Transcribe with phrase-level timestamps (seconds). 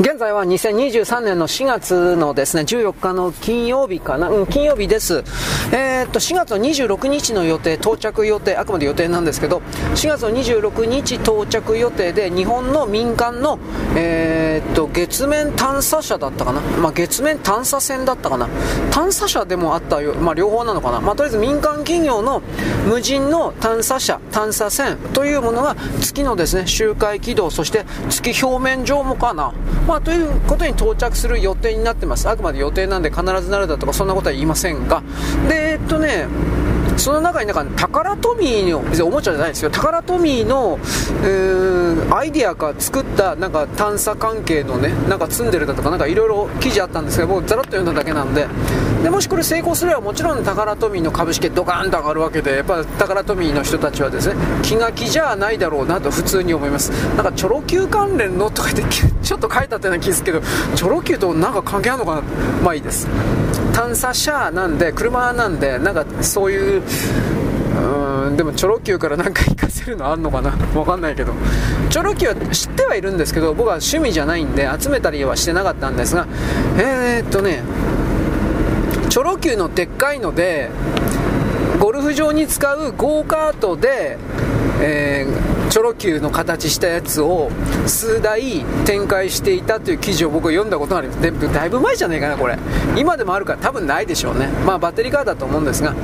[0.00, 5.22] 現在は2023年の4月のですね、14日の金曜日かな、うん、金曜日です。
[5.70, 9.62] えー、っと、4月の26日の予定、到着予定、あくまで予定なんですけど、
[9.94, 13.60] 4月の26日到着予定で、日本の民間の、
[13.94, 18.48] えー、っと、月面探査車だったかな、まあ、月面探査船だったかな、
[18.90, 22.42] 探査車でもあったよ、まあ、両方なのかな、まあ、とりあえず民間企業の
[22.88, 29.54] 無人の探査車、探査船というものが月のですね、周回軌道、そして月表面上もかな、
[29.86, 32.28] まあ、ということに到着する予定になってます。
[32.28, 35.02] あくまで予定なんで必ずなるだとかそんなことは言いませんが。
[35.48, 36.26] で、えっとね、
[36.96, 40.78] その中になんか、タカラトミーの、別におもちゃじゃないですよ、タカラトミーの、
[41.22, 48.46] えー、アイディアか作った、なんか探査関係のね、なんか積んでるだとか、なんかいろいろ記事あったんですけど、僕、ざらっと読んだだけなんで、
[49.02, 56.90] でもしこれ成功すれば、もちろんタカラトミーの株式ドカーンと上がるわけで、やっぱタカラトミーの人たちはですね、気が気じゃないだろうなと普通に思います。
[57.16, 60.40] なんかチョロ Q 関連のとか言って、ちょっと書いてあったような気ですけど、
[60.74, 62.22] チョロ Q となんか関係あるのかな、
[62.62, 63.06] まあいいです。
[63.74, 66.82] 探査車なんで、車なんで、なんかそういう、
[68.26, 70.52] うんでもチョロ Q からなんか活かせるのあんのかな？
[70.74, 71.32] わかんないけど。
[71.90, 76.26] チョロ Q は知ってはいるんですけど僕は趣味じゃないんで集めたりはしてなかったんですが
[76.78, 77.62] えー、っとね
[79.10, 80.70] チョロ Q のでっかいので
[81.78, 84.18] ゴルフ場に使うゴーカートで、
[84.80, 87.50] えー、チョロ Q の形したやつを
[87.86, 92.58] 数台展開していたという記事を僕は読んだことがありますでだいぶ前じゃねえかなこれ。
[92.96, 94.48] 今でもあるから多分ないでしょうね。
[94.66, 95.94] まあバッテリーカーだと思うんですが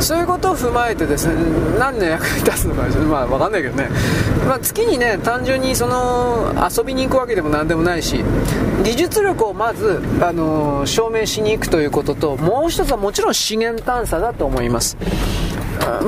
[0.00, 1.34] そういうことを踏まえてですね
[1.78, 3.88] 何の役に立つのかまあ分かんないけどね、
[4.46, 8.22] まあ、月にね単純にその遊びに行くわけでも何でもないし
[8.84, 14.96] 技術力をまず、あのー、証明しに行くということともう一つはもちろん資源探査だと思います。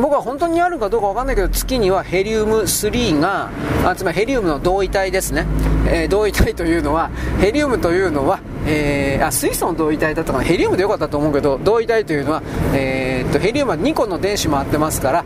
[0.00, 3.50] 僕は本当にあるかどうか分かんないけど月にはヘリウム3が
[3.84, 5.47] あつまりヘリウムの同位体ですね、
[5.86, 7.10] えー、同位体というのは
[7.41, 10.44] ヘリウムというのは、えー、あ水素の同位体だったかな。
[10.44, 12.42] ヘリウムでよかったと思うけど同位体というのは、
[12.75, 15.25] えー、っとヘリウムは2個の電子回ってますから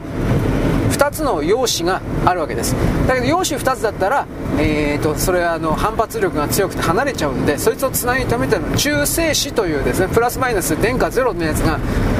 [0.90, 2.76] 2つの陽子があるわけです。
[3.08, 4.26] だけど陽子2つだったら、
[4.58, 8.76] えーと、それはあの反発力が強くて離れちゃうんでそいつをつなぎ止めての。
[8.76, 11.78] 中性子というですねプラスマイナス電荷ゼロのやつが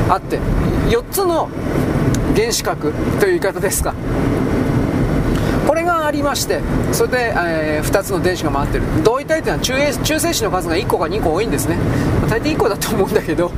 [0.08, 0.38] あって
[0.88, 1.48] 4つの
[2.34, 3.94] 原子核という言い方ですか。
[5.66, 6.60] これがありまして
[6.93, 8.84] それで、えー、2つの電子が回ってる。
[9.04, 11.76] 同位体というのは中中性子の数が1個か2個多いんですね。
[12.28, 13.50] 大抵1個だと思うんだけど。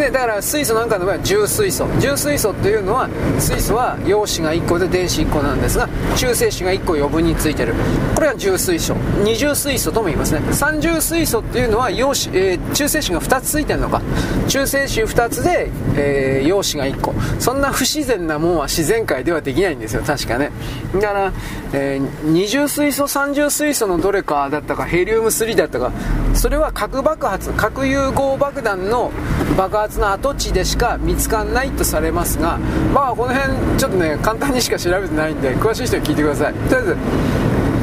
[0.00, 1.86] でだから水素なんかの場合は重水素。
[2.00, 3.06] 重水素っていうのは
[3.38, 7.74] 水素は陽子が1個で電子1個なんですが中性子が1個余分についてる。
[8.14, 8.94] これは重水素。
[9.22, 10.40] 二重水素とも言いますね。
[10.52, 14.00] 三重水素っていうのは陽子、えー、中性子が2つついてるのか。
[14.48, 17.14] 中性子2つで、えー、陽子が1個。
[17.38, 20.02] そんな不自然なもんは自然界ではできないんですよ。
[20.02, 20.50] 確かね。
[20.94, 21.32] だから、
[21.72, 25.92] えー、二重水素三重水素のどれかだったかヘリウム3だったか
[26.34, 29.12] それは核爆発核融合爆弾の
[29.56, 32.58] 爆発の跡地でしか見つかんないとされますが
[32.94, 36.54] まあこの辺ちょっとね簡単にしか調べてないんで詳しい人に聞いてください。
[36.54, 36.96] とりあえず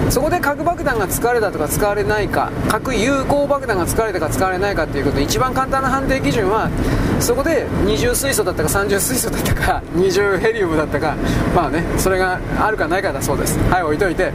[0.10, 6.70] そこで核爆弾が使われたとか使われないか核有効爆弾が使われたか使われないかっていうこと一番簡単な判定基準は
[7.20, 11.18] そこで二重水素だったか三重水素だったか二重ヘリウムだったか
[11.54, 13.60] まあねそれがあるかないかだそうです。
[13.70, 14.32] はい置いといて。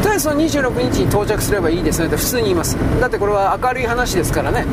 [0.00, 2.78] とりあえずその26日に到着すればいいですねって普通に言います。
[3.00, 4.64] だってこれは明るい話ですからね。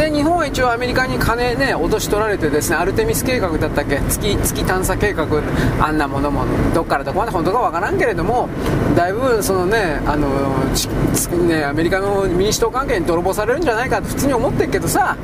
[0.00, 5.26] で日本は一応アメリカに金ね脅し取られてですねアルテミス計画だったっけ月月探査計画
[5.78, 8.48] あんなものもどっからどこまで本当かわからんけれども
[8.96, 10.30] だいぶそのねあの
[11.46, 15.18] ねアメリカの民主党関係に泥棒されるんじゃないかと普通に思ってるけどさ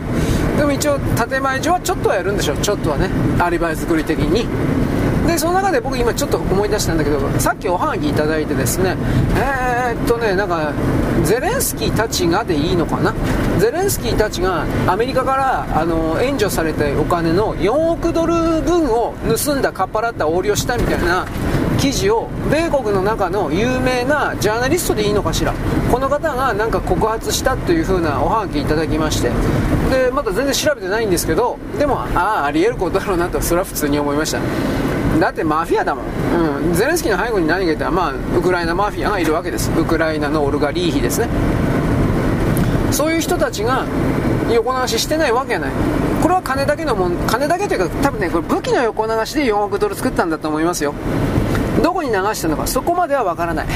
[0.58, 3.08] でも一応建前上はちょっとはやるんでしょちょっとはね
[3.42, 4.46] アリバイ作り的に。
[5.26, 8.96] でその中で僕今ちょっと思い出したんだけどさっきおはがきいただいてですね
[9.36, 10.72] えー、っとねなんか
[11.24, 13.12] ゼレンスキーたちがでいいのかな？
[13.58, 19.14] ゼレンスキーたちがアメリカからあの援助されたお金の4億ドル分を
[19.44, 21.26] 盗んだかっぱらった横領したみたいな
[21.78, 25.52] 記事を米国の中の有名なジャーナリストでいいのかしら？
[25.90, 29.30] この方がなんか告発したという風なおはがきいただきまして。
[29.90, 34.40] でまだ全然調べてないんですけどでもああありえることだろうなとそれは普通に思いました。
[35.20, 36.04] だってマフィアだもん、
[36.66, 39.70] うん、ゼレンスキーの背後に何がいたら、まあ、ウクライナマフィアがいるわけです。
[39.70, 41.28] ウクライナのオルガリーヒですね。
[42.92, 43.84] そういう人たちが
[44.50, 45.70] 横流ししてないわけがない。
[46.22, 50.94] これは金だけのもん金だけというか多分ねこれ武器の横流しで4億ドル作ったんだと思いますよ。
[51.82, 53.66] どこに流したのかそこまではわからない。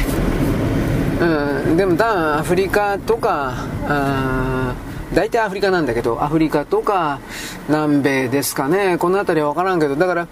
[1.21, 1.77] うん。
[1.77, 3.55] でもだアフリカとか
[5.15, 7.21] 大体アフリカなんだけどアフリカとか
[7.69, 8.97] 南米ですかね。
[8.99, 9.97] この辺りは分からんけど。
[9.97, 10.29] だから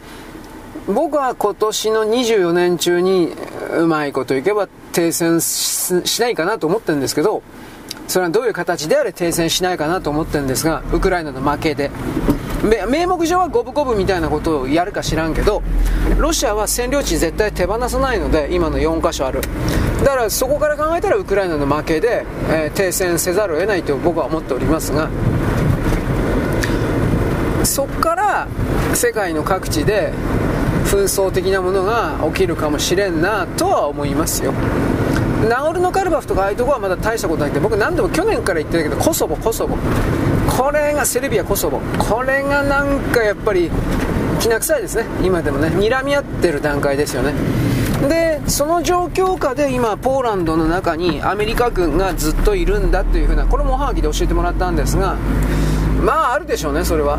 [0.88, 3.35] 僕は今年の24年中に
[3.76, 7.43] うまいこといけば停戦しないかなと思ってるんですけど、
[8.06, 11.90] それはどういう形であれ停戦しないかなと思ってるんですが、ウクライナの負けで。
[12.88, 15.62] 名目上は五分五分みたいなことをやるか知らんけど、
[16.17, 19.43] ロシアは占領地絶対手放さないので、今の4箇所ある。
[20.02, 25.11] だからそこから考えたらウクライナの負けで、えー、停戦せざるを得ないと僕は思っておりますが、
[27.62, 28.49] そこから
[28.94, 30.12] 世界の各地で
[30.88, 34.52] 紛争的なものが起きるかもしれんなとは思いますよ。
[35.49, 39.76] ナゴルノカルバフとかああいうとこはまだ大したことないって僕何でも去年から言ってるけどコソボコソボ。
[40.56, 41.79] これがセルビアコソボ。
[41.99, 43.70] これがなんかやっぱり
[44.40, 45.05] きな臭いですね。
[45.23, 45.69] 今でもね。
[45.69, 47.34] 睨み合ってる段階ですよね。
[48.08, 55.17] でその状況下で今ポーランドの中にアメリカ軍がずっといるんだというふうなこれもおはがきで教えてもらったんですが
[56.02, 57.19] まああるでしょうねそれは。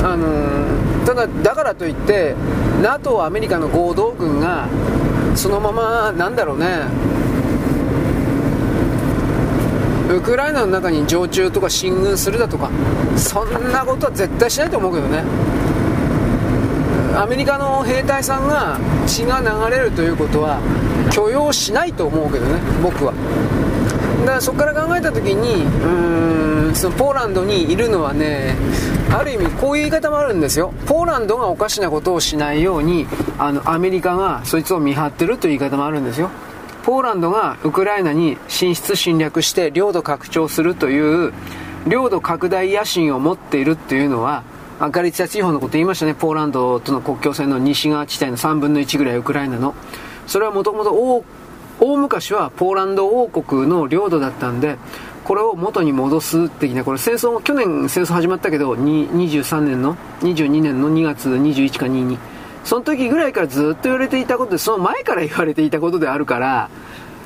[0.00, 2.34] あのー、ただだからといって
[2.82, 4.68] NATO アメリカの合同軍が
[5.34, 6.82] そのままなんだろうね
[10.14, 12.70] ウクライナの中に常駐とか進軍するだとか
[13.16, 15.24] そんなことは絶対しないと思うけどね。
[17.16, 20.60] アメリカの兵隊さんが血が流れるということは
[21.10, 23.14] 許容しないと思うけどね僕は。
[24.20, 28.54] だからそこから考えた時にうーんそのポーランドにいるのはね
[29.10, 30.72] ある意味こういう言い方もあるんですよ。
[30.86, 33.06] ポーランドがおかしなことをしないように
[33.38, 36.30] あのアメリカがそいつを見張ってるという言い方もあるんですよ。
[36.84, 41.32] ポーランドがウクライナに進出侵略して領土拡張するという
[41.86, 44.42] 領土拡大野心を持っているっていうのは
[44.80, 46.14] ガリツィア地方のこと言いましたね。
[46.14, 49.74] ポーランドとの国境線の西側地帯の3分の1ぐらいウクライナの。
[50.26, 50.92] それはもともと
[51.80, 54.76] 大昔はポーランド王国の領土だったんで
[55.28, 62.18] これを元に戻す的なこれ戦争も去年戦争始まったけど23年の22年の2月21か22
[62.64, 66.68] その時ぐらいからずっと言われていたことで、その前から言われていたことであるから、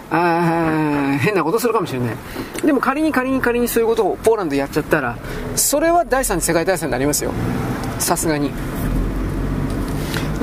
[0.09, 2.17] あ変なことするかもしれない。
[2.65, 5.19] でも仮に仮に仮にそういうことをポーランドやっちゃったら、
[5.57, 7.33] それは第三次世界大戦になりますよ。
[7.99, 8.53] さすがに。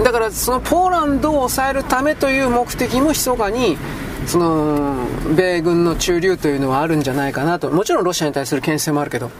[0.04, 3.78] だからそのポーランドを抑えるためという目的も密かに、
[4.26, 7.70] その、米軍の駐留というのはあるんじゃないかなと。
[7.72, 9.32] もちろんロシアに対する牽制もあるけど。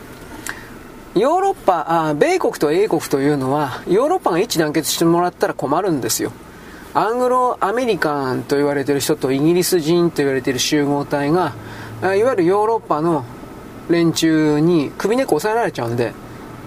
[1.14, 6.32] ヨーロッパあ、米国と英国というのは、ヨーロッパが一致団結してもらったら困るんですよ。
[6.94, 11.52] アングロアメリカンと言われている人とイギリス人と言われている集合体が、
[12.02, 13.24] いわゆるヨーロッパの
[13.88, 16.12] 連中に首根っこ押さえられちゃうんで、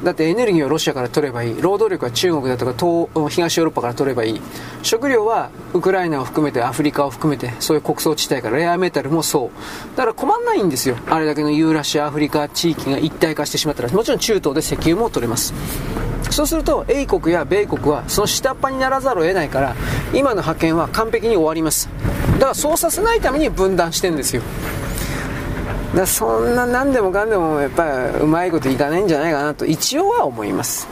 [0.03, 1.61] だってエネルギーをロシアから取ればいい。
[1.61, 4.41] 労働力は中国だとか東東ヨーロッパから取ればいい。
[4.81, 9.97] 食料はウクライナを含めてアフリカを含めてそういう穀倉地帯からレアメタルもそう。
[9.97, 10.97] だから困んないんですよ。
[11.09, 13.89] あれだけのユーラシアアフリカ地域が一体化してしまったら。
[13.89, 15.53] もちろん中東で石油も取れます。
[16.29, 19.75] そうすると英国や米国はその下っ端にならざるを得ないから
[20.13, 21.89] 今の派遣は完璧に終わります。
[22.33, 24.41] だからそうさせないために分断してんですよ。
[25.95, 30.87] だそんな何でもかんでもやっぱりうまいこといかないんじゃないかなと一応は思います。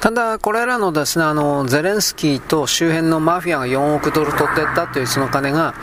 [0.00, 5.74] ただ、これらのですね、あの、ゼレンスキーと周辺のマフィアが4億ドル取ってったというその金が、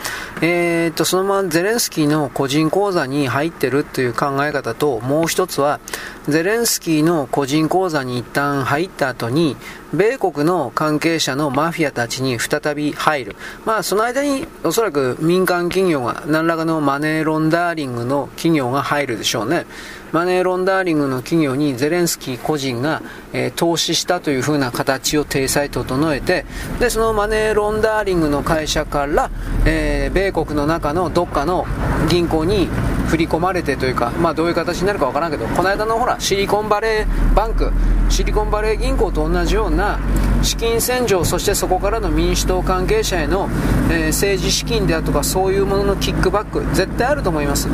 [0.41, 5.79] えー、っと、そのままゼレンスキーの個人口座に入ってるという考え方と、もう一つは、
[6.27, 9.55] ゼレンスキーの個人口座に一旦入った後に、
[9.93, 13.35] 米国の関係者のマフィアたちに再び入る。
[13.65, 19.65] まあ、その間におそらく民間企業が、何らかのマネーロンダーリングの企業が入るでしょうね。
[20.11, 23.01] マネーロンダーリングの企業にゼレンスキー個人が、
[23.33, 26.45] えー、投資したというふうな形を体裁整えて、
[26.79, 29.29] で、そのマネーロンダーリングの会社から、
[29.65, 31.65] えー、米国の中のどっかの
[32.09, 32.67] 銀行に
[33.07, 37.71] 振り込まれてというか、まあどういう形になるかわからんけど、この間のほら、シリコンバレーバンク、
[38.09, 39.99] シリコンバレー銀行と同じような
[40.41, 43.49] 資金洗浄、そしてそこからの民主党関係者への、
[43.89, 47.67] えー、政治資金であるとかそういうもののキックバック、絶対あると思います。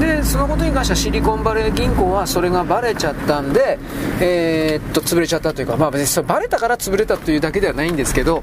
[0.00, 3.78] でそのことに関してはシリコンバレー銀行はそれがバレちゃったんで、
[4.20, 8.42] えー、っと潰れちゃったというか、まあ、別にそれバレたから潰れたというだけではないんですけど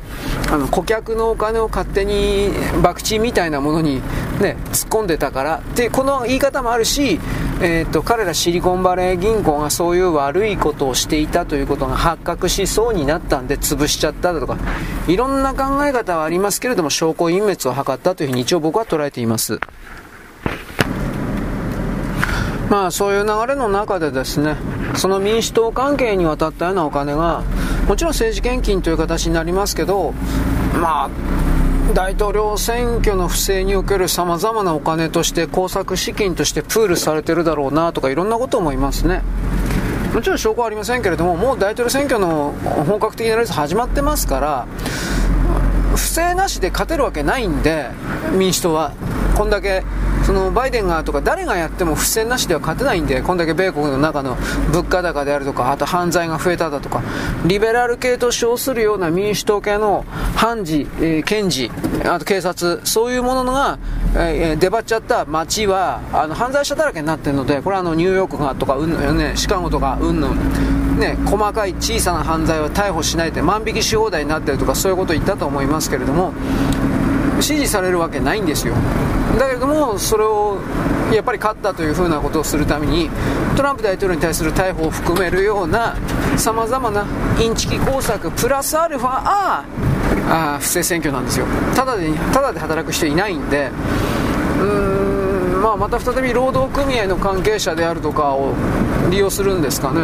[0.51, 2.51] あの顧客のお金を勝手に
[2.83, 3.95] 博打みたいなものに、
[4.39, 7.19] ね、突っ込んでたからってこの言い方もあるし、
[7.61, 14.57] えー、っと彼らシリコンバレー銀行がそういう悪いことをしていたということが発覚しそうになったんで潰しちゃっただとか
[15.07, 19.59] いろんな考え方はありますけれども証拠隠滅を図ったというふうに一応僕は捉えています。
[22.69, 24.57] まあそういう流れの中でですね、
[24.95, 27.43] その民主党関係に渡ったようなお金が、
[27.87, 30.13] もちろん政治献金という形になりますけど、
[30.81, 31.09] まあ、
[31.93, 39.21] 大統領選挙の不正における様々なお金として工作資金としてプールされてるだろうなとかいろんなこと思いますね。
[40.13, 42.53] もちろん証拠はありませんけれども、もう大統領選挙の
[42.85, 44.67] 本格的なレース始まってますから、
[45.95, 47.89] 不正なしで勝てるわけないんで
[48.33, 48.91] 民主党は
[49.35, 49.83] こんだけ
[50.27, 54.35] そのバイデンがとか誰がやっても不正なしでは勝てないんでこんだけ米国の中の
[54.73, 57.01] 物価高であるとかあと犯罪が増えただとか
[57.45, 60.03] リベラル系と称するような民主党系の
[60.35, 61.71] 判事、えー、検事
[62.05, 63.79] あと警察そういうものが、
[64.17, 76.33] えー、出張っちゃった街はあの犯罪者だらけになってるのでこれはあのニューヨークがとかうん、ね、シカゴとかうんぬんね、細かい小さな犯罪は逮捕しないで万引きし放題になってるとかそういうことを言ったと思いますけれども
[77.39, 78.73] 支持されるわけないんですよ。
[79.39, 80.57] だけどもそれを
[81.13, 83.09] やっぱり勝ったというふうなことをするために
[83.55, 85.95] トランプ大統領に対する逮捕を含めるような
[86.35, 87.05] さまざまな
[87.39, 89.65] インチキ工作プラスアルファあ
[90.29, 91.45] あ不正選挙なんですよ。
[91.75, 93.69] ただでただで働く人いないんで
[94.59, 95.16] うーん
[95.57, 98.53] まあまた再び労働組合の関係者であるとかを
[99.09, 100.01] 利用するんですかね。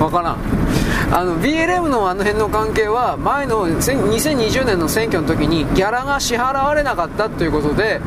[0.00, 0.38] わからん。
[1.12, 8.00] あの BLM のあの辺の関係は前の2020年の選挙の時にギャラが支払われなかったということで、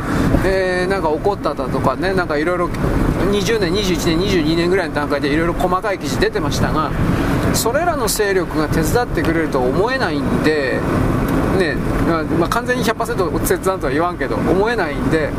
[0.46, 6.91] え、なんか怒っただとかねなんかいろいろ20年21年22年ぐらいの段階でいろいろ細かい記事出てましたが
[7.53, 10.79] それらの勢力が手伝ってくれるとは思えないんで
[11.58, 11.76] ね
[12.40, 15.30] まあ、完全に100%切断とは言わんけど思えないんで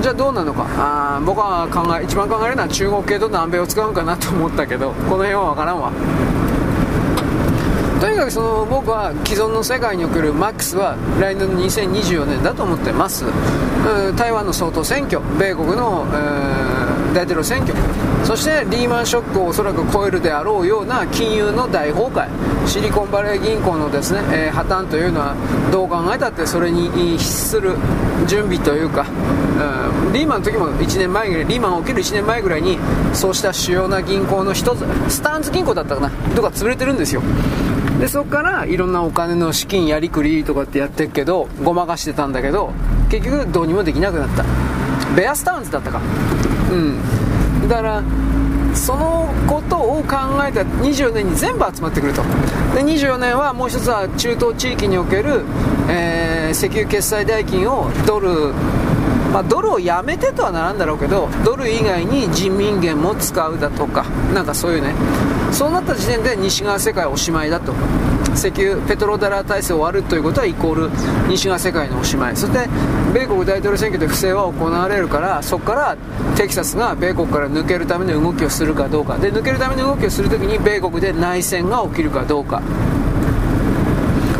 [0.00, 0.66] じゃあどうなのか。
[0.78, 5.92] あ僕は考え一番考えるのは中国系と南米を使うかなと思ったけどこの辺は分からんわ。
[8.00, 13.24] とにかくその僕は既存の世界におけるマックスは来年の2024年だと思ってます。
[14.16, 17.74] 台湾の総統選挙米国の、えー、大統領選挙。
[18.28, 22.28] そしてリーマンショックをおそらく超えるであろうような金融の大崩壊。
[22.68, 25.34] シリコンバレー銀行のですね、えー、破綻というのは
[25.72, 27.74] どう考えたってそれに必する
[28.26, 29.06] 準備というか、
[30.04, 32.76] うん、リーマンの時も1年前ぐらいリーマン起きる1年前ぐらいに
[33.14, 37.22] そうした主要な銀行の一つスタンズ銀行だったかなとか潰れてるんですよ。
[37.98, 42.72] でそこからいろんなお金の資金やりくりとかってやってるけどごまかしてたんだけど
[43.08, 44.44] 結局どうにもできなくなった。
[45.16, 46.02] ベアスタウンズだったか。
[46.70, 46.98] うん。
[47.68, 48.02] だから
[48.74, 52.22] そのことを考えた24年に全部集まってくると。
[52.74, 55.44] で24年はもう一つは中東地域における、
[55.88, 58.52] えー、石油決済代金をドル
[59.32, 64.94] まあ、ドルをやめてとはならんだろうけどドル以外に人民元も使うだとかなんかそういうね。
[65.52, 67.74] そうなった時点で西側世界おしまいだと。
[68.38, 70.90] 石油ペトロダラー体制終わるということはイコール
[71.28, 72.36] 西側世界のおしまい。
[72.36, 72.68] そして
[73.12, 75.96] 米国大統領選挙で不正は行われるからそこから
[76.36, 79.18] テキサスが米国から抜けるための動きをするかどうか。
[79.18, 82.62] で抜けるための動きをするときに米国で内戦が起きるかどうか。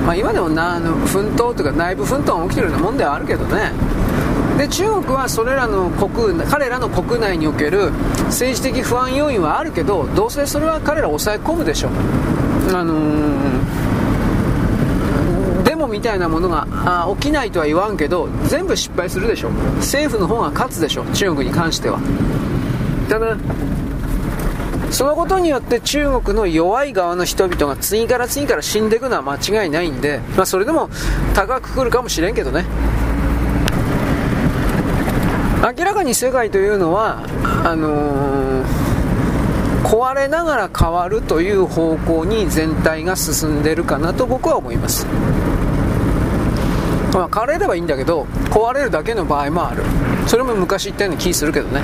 [0.07, 3.73] まあ、今でもなあの奮闘というか内部奮闘が起きてるようなもんではあるけどね。
[4.57, 7.93] で中国はそれらの国彼らの国内における
[8.27, 11.91] 政治的不安要因はあるけどどうせそれは彼らを抑え込むでしょ
[12.75, 13.58] あのー、
[15.99, 19.51] みたいなものがあ起きないとは言わんけど全部失敗するでしょ。
[19.79, 21.99] 政府の方が勝つでしょ中国に関しては。
[23.09, 23.37] ただ
[24.93, 30.89] そのことによって中国の弱い側の人々が次から次から死んでいくのは間違いないんで、まあ、それでも
[31.35, 32.65] 高くくるかもしれんけどね。
[35.77, 37.25] 明らかに世界というのは
[37.65, 38.65] あのー、
[39.83, 45.05] 壊れながら変わるという方向に全体が進んでるかなと僕は思います、
[47.19, 49.83] まあ、変われればいいんだけど壊れるだけの場合もある。
[50.27, 51.83] それも昔言ったような気するけどね。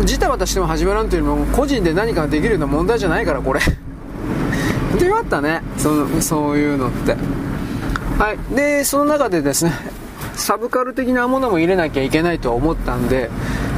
[0.00, 3.60] 自体私でも始まらんというよりも個人で何かができるような問題じゃないからこれ。
[4.98, 5.62] でよかったね。
[5.76, 7.16] そのそういうのって。
[8.18, 8.54] はい。
[8.54, 9.72] でその中でですね
[10.34, 13.30] サブカル的なものも入れなきゃいけないとは思ったんで、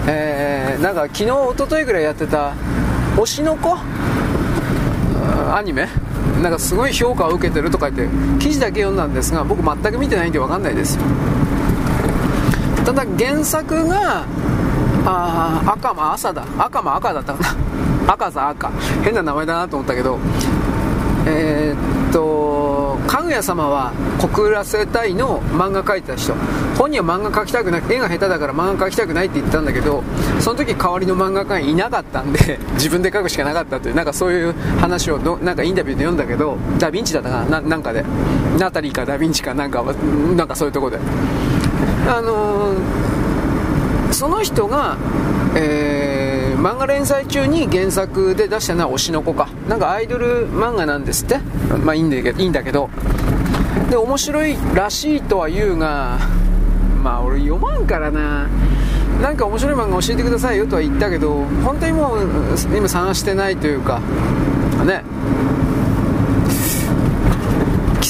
[0.07, 2.55] えー、なんか昨日、一昨日ぐらいやってた
[3.17, 3.77] 推しの子？
[5.53, 5.89] アニメ？
[6.43, 10.97] なんかすごい評価を受けてるとか言って記事だけ読んだんですが僕全く見てないんで分かんないです。
[10.97, 11.03] よ
[12.85, 14.25] ただ原作が
[15.05, 16.45] あ赤間朝だ。
[16.59, 17.57] 赤間赤だったかな。
[18.15, 18.71] 赤さ赤。
[19.03, 20.19] 変な名前だなと思ったけど。
[21.27, 22.66] えー、っと
[23.07, 26.35] かぐや様は小倉世帯の漫画描いた人。
[26.77, 30.03] 本人は漫画描きたくない絵が下手だから漫画描きたくないって言ったんだけど
[30.41, 38.05] その時代わりの漫画家いなかったんで 自分で描くしかなかったというなんかそういう話をなんかインタビューで読んだけどダ・ヴィンチだったかななんかで。
[38.59, 39.83] ナタリーかダ・ヴィンチかなんか
[40.37, 40.99] なんかそういうとこで。
[42.09, 44.97] あのー、その人が
[45.59, 46.16] えー、
[46.67, 49.49] 漫画連載中に原作で出したのは推しの子か。
[49.69, 51.39] なんかアイドル漫画なんですって。
[51.85, 52.41] まあいいんだけど。
[52.41, 52.91] いいんだけど
[53.89, 56.19] で面白いらしいとは言うが
[57.05, 58.49] まあ俺読まんからな。
[59.23, 62.29] なんか面白い漫画教えてくださいよとは言ったけど本当にもう
[62.77, 64.01] 今探してないというか。
[64.85, 65.05] ね。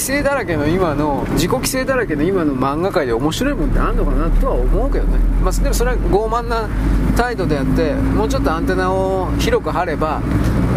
[0.06, 6.68] 制だらけの今の自己規制だらけの今の漫画界で面白いもんってあんのかなとは思うけどね、まあ、でもそれは傲慢な
[7.16, 10.22] 態度であってもうちょっとアンテナを広く張れば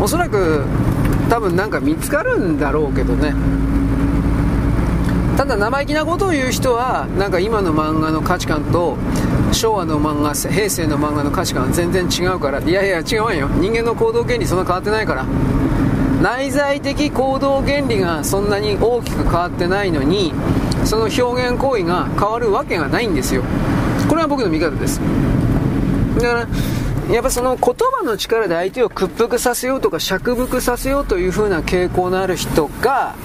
[0.02, 0.64] おそらく
[1.30, 3.36] 多分なんか見つかるんだろうけどね。
[5.38, 8.98] ただ生意気なことを言う人はなんか今の漫画の価値観と
[9.54, 13.48] 昭和の漫画平成の漫画の価値観は全然違うからいやいや違うわよ。
[13.48, 15.26] 人間の行動原理そんな変わってないから。
[16.22, 20.34] 内在的行動原理がそんなに大きく変わってないのに
[20.84, 23.44] その表現行為が変わるわけがないんですよ。
[24.10, 25.00] これは僕の見方です。
[26.20, 26.48] だから
[27.14, 33.16] やっぱその言葉の力で相手を屈服させようとか釈服させようという風な傾向のある人が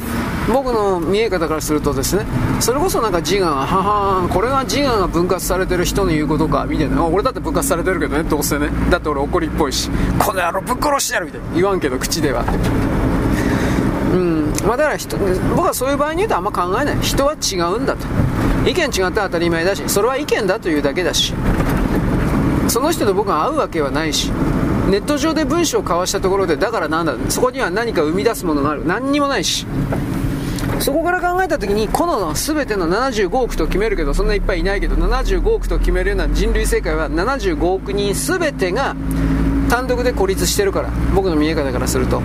[0.52, 2.26] 僕の見え方からするとですね
[2.60, 7.04] それこそなんか自我がははこれが自我が分割されてる人の言うことかみたいな。
[7.04, 8.68] 俺だって分割されてるけどねどうせね。
[8.90, 9.90] だって俺怒りっぽいし。
[10.18, 11.46] この野郎ぶっ殺してやるみたいな。
[11.54, 12.44] 言わんけど口では。
[14.12, 14.52] うん。
[14.66, 17.00] まあ、だから人僕はそういう場合に言うとあんま考えない。
[17.00, 18.06] 人は違うんだと。
[18.68, 21.32] 意見違って当たり前だしそれは意見だというだけだし。
[22.68, 24.30] その人と僕が会うわけはないし。
[24.90, 28.86] ネット上で文章を交わしたところでだからなんだそこには何か生み出すものがある。
[28.86, 29.66] 何にもないし。
[30.80, 38.94] そこから考えた時にこの全ての75億と決めるけどそんないっぱいいないけど75億と決めるような人類世界は75億人全てが
[39.70, 42.20] 単独で孤立してるから僕の見え方からすると。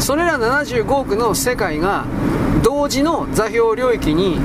[0.00, 2.04] それら75億の世界が
[2.62, 4.40] 同時の座標領域に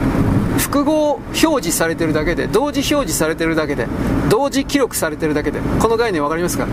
[0.59, 3.87] 複合表示されてるだけで同時表示されてるだけで
[4.29, 6.67] 同時記録されてるだけでこの概念分かりますか？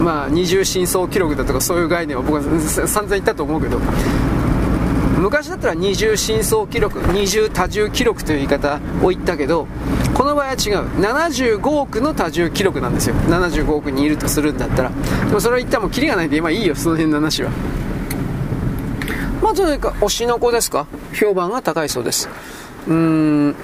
[0.00, 2.42] まあ二重深層記録だとかそういう概念は僕は
[2.88, 3.78] 散々言ったと思うけど
[5.16, 9.66] 昔だったら二重深層記録二重多重記録という言い方を言ったけど
[10.14, 10.56] この場合は違う。
[11.00, 13.14] 75億の多重記録なんですよ。
[13.14, 14.90] 75億にいるとするんだったら。
[14.90, 14.94] で
[15.32, 17.50] もそれは言ったらもうキリがないんで今いいよその辺の話は。
[19.42, 20.86] まあとにかく推しの子ですか？
[21.12, 22.28] 評判が高いそうです。
[22.88, 23.54] うーん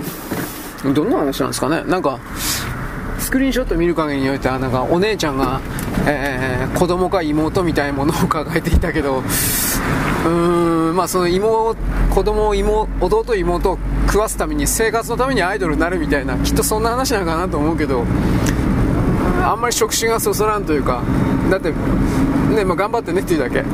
[0.95, 1.85] どんな話なんですかね？
[1.85, 2.19] なんか
[3.19, 5.61] スクリーンショット見る限りにおいてはなんかお姉ちゃんが、
[6.07, 9.23] えー、子供か妹みたいなものを抱えていたけど
[10.25, 11.77] うーんまあその妹
[12.11, 18.05] 子供妹弟妹を食わすために生活のためにアイドルになるみたいなきっとそんな話なのかなと思うけど
[19.43, 21.03] あんまり触手がそそらんというか
[21.51, 21.73] だって
[22.53, 23.65] ねまあ、頑張ってねっていうだけ。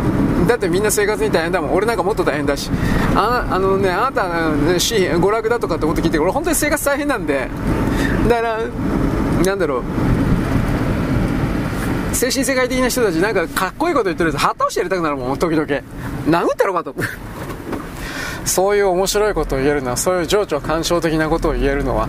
[0.46, 1.74] だってみんな生活に大変だもん。
[1.74, 2.70] 俺なんかもっと大変だし。
[3.14, 7.48] ああのねあなた、ね、娯楽だとかってこと聞いて俺本当に生活大変なんで。
[8.28, 8.58] だから
[9.44, 9.82] なんだろう。
[12.18, 15.64] 精神世界的な人たちなんかかっこいいこと言ってるやつ旗をしてやりたくなるもん時々。
[15.64, 16.92] 殴ったろかと
[18.44, 22.08] そういう面白いことを言えるのはそういう情緒干渉的なことを言えるのは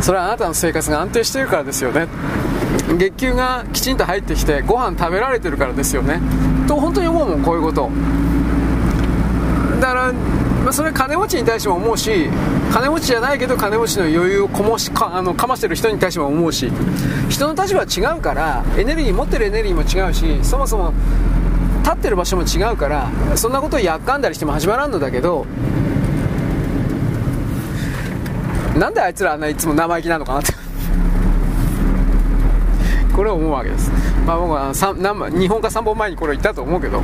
[0.00, 2.08] それはあなたの生活が安定しているからですよね。
[2.98, 6.20] 月給がきちんと入ってきてご飯食べられてるからですよね。
[6.66, 7.88] と本当に思うもんこういうこと。
[9.80, 10.12] だから、
[10.64, 12.28] まあ、それは金持ちに対しても思うし
[12.72, 16.70] 金持ちじゃないけど金持ちの余裕をこもしかあのかましてる人に対しても思うし
[17.28, 20.92] 人の立場は違うからエネルギー持ってるエネルギーも違うしそもそも
[21.82, 25.46] 立ってる場所も違うからそんなことをやっかんだりしても始まらんのだけど
[28.76, 30.60] なんであいつらあんないつも生意気なのかなって。
[33.14, 33.90] これを思うわけです、
[34.24, 37.02] まあ、僕は2本か3本前にこれ言ったと思うけど。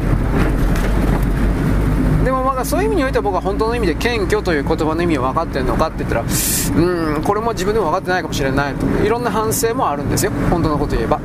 [2.26, 8.84] でもまあそういう意味においては僕は本当の意味で謙虚という言葉の意味を分かってるのかって言ったらうんこれも自分でも分かってないかもしれないと。
[9.04, 10.32] いろんな反省もあるんですよ。
[10.50, 11.20] 本当のこと言えば。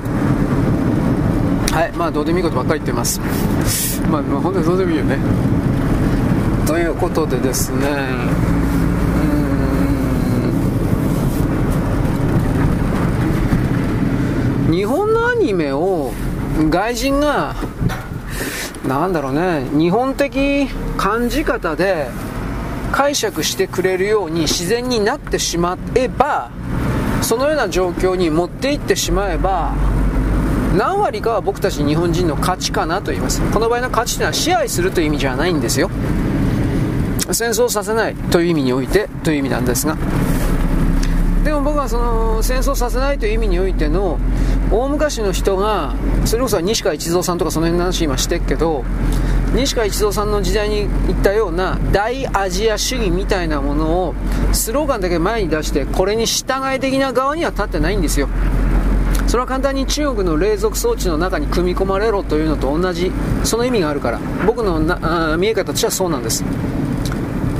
[1.71, 1.91] はい。
[1.97, 3.19] まあどうでもいいことばっかり言ってます。
[4.11, 5.17] まあ、まあ、本当にどうでもいいよね。
[6.67, 7.77] ということでですね。
[14.67, 14.71] うん。
[14.71, 16.11] 日本のアニメを
[16.69, 17.55] 外人が
[18.87, 19.67] なんだろうね。
[19.71, 20.67] 日本的
[20.97, 22.09] 感じ方で
[22.91, 26.51] 解釈してくれるように自然になってしまえば
[27.21, 29.73] そのような状況に持っていってしまえば
[30.75, 33.41] 何割かは僕たち日本人の価値かなと言います。
[33.51, 35.89] この場合の価値というのは支配するという意味じゃないんですよ。
[37.31, 39.97] 戦争させないという意味においてという意味なんですが。
[41.43, 44.17] でも僕はその戦争させないという意味においての
[44.71, 45.93] 大昔の人が
[46.25, 48.85] それこそ西川一蔵さんとかその辺の話今してっけど
[49.53, 54.15] 西川一蔵さんの時代に言ったような大アジア主義みたいなものを
[54.53, 58.29] スローガンだけ前に出してこれに従い的な側には立ってないんですよ。
[59.27, 63.11] それは簡単に中国の冷蔵装置の中に組み込まれろというのと同じ
[63.43, 64.19] その意味があるから。
[64.45, 66.43] 僕のな見え方としてはそうなんです。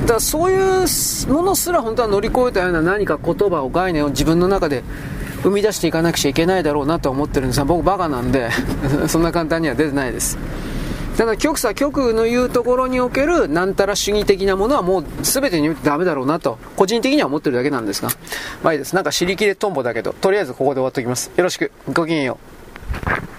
[0.02, 4.84] だからそういうものすら本当は乗り越えたような何か言葉を概念を自分の中で
[5.44, 8.50] 生み出していかなくちゃいけないだろうなと思ってるんですが僕バカなんで
[9.08, 10.38] そんな簡単には出てないです
[11.18, 18.10] ただ極左極の言うところにおけるなんたら主義的なものはもう全てにおいてダメだろうなと、個人的には思ってるだけなんですが。
[18.64, 18.96] まあいいです。
[18.96, 21.30] なんか尻切れトンボだけど、とりあえずここで終わっておきます。
[21.36, 21.72] よろしく。
[21.92, 22.40] ごきげんよ
[23.28, 23.31] う。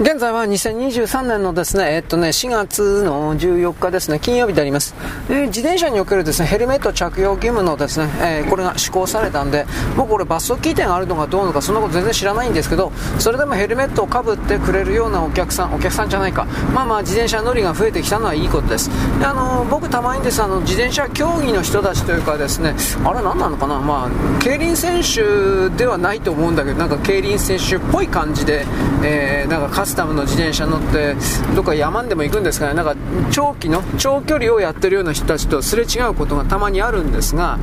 [0.00, 4.94] 現在は2023年のですね、えっとね、4月の14日ですね、金曜日であります。
[5.28, 18.90] え自転車におけるですね、ヘルメット着用義務のですね、えー、これが施行されたんで、もうこれ罰則規定があるのかどうのか、そんなこと全然知らないんですけど、それでもヘルメットをかぶってくれるようなお客さん、お客さんじゃないか、まあまあ自転車乗りが増えてきたのはいいことです。
[19.18, 22.72] であの僕たまにですあの自転車競技の人たちというかですね、
[23.04, 28.64] あれ何なのかな、まあ、競輪選手ではないと思うんだけど、なんか競輪選手っぽい感じで、
[29.02, 31.16] えー、なんかスタムの自転車乗って
[31.56, 32.74] どっか山んでも行くんですかね。
[32.74, 32.94] なんか
[33.30, 37.58] 長期の長距離をやってるような人たちとすれ違うことがたまにあるんですが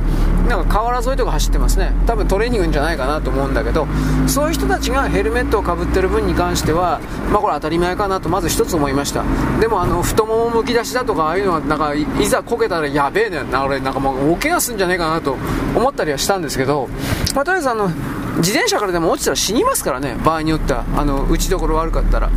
[0.48, 1.92] なんか河原沿いとか走ってますね。
[2.06, 3.86] 多分トレーニングじゃないかなと思うんだけど
[4.26, 7.00] そういう人たちがヘルメットをかぶってる分に関しては
[7.32, 9.24] まあこれ当たり前かなとまず一つ思いました。
[9.60, 13.64] でもあの太ももむき出しだとかああいうのはなんかいざこけたらやべえねんな。
[13.64, 15.36] 俺なんかもう大怪我すんじゃねえかなと
[15.74, 16.88] 思ったりはしたんですけど、
[17.34, 17.90] まあ、とりあえずあの
[18.36, 20.16] 自転車からでも落ちたら死にますからね。
[20.24, 20.84] 場合によっては。
[20.96, 22.30] あの打ちどころ悪かったら。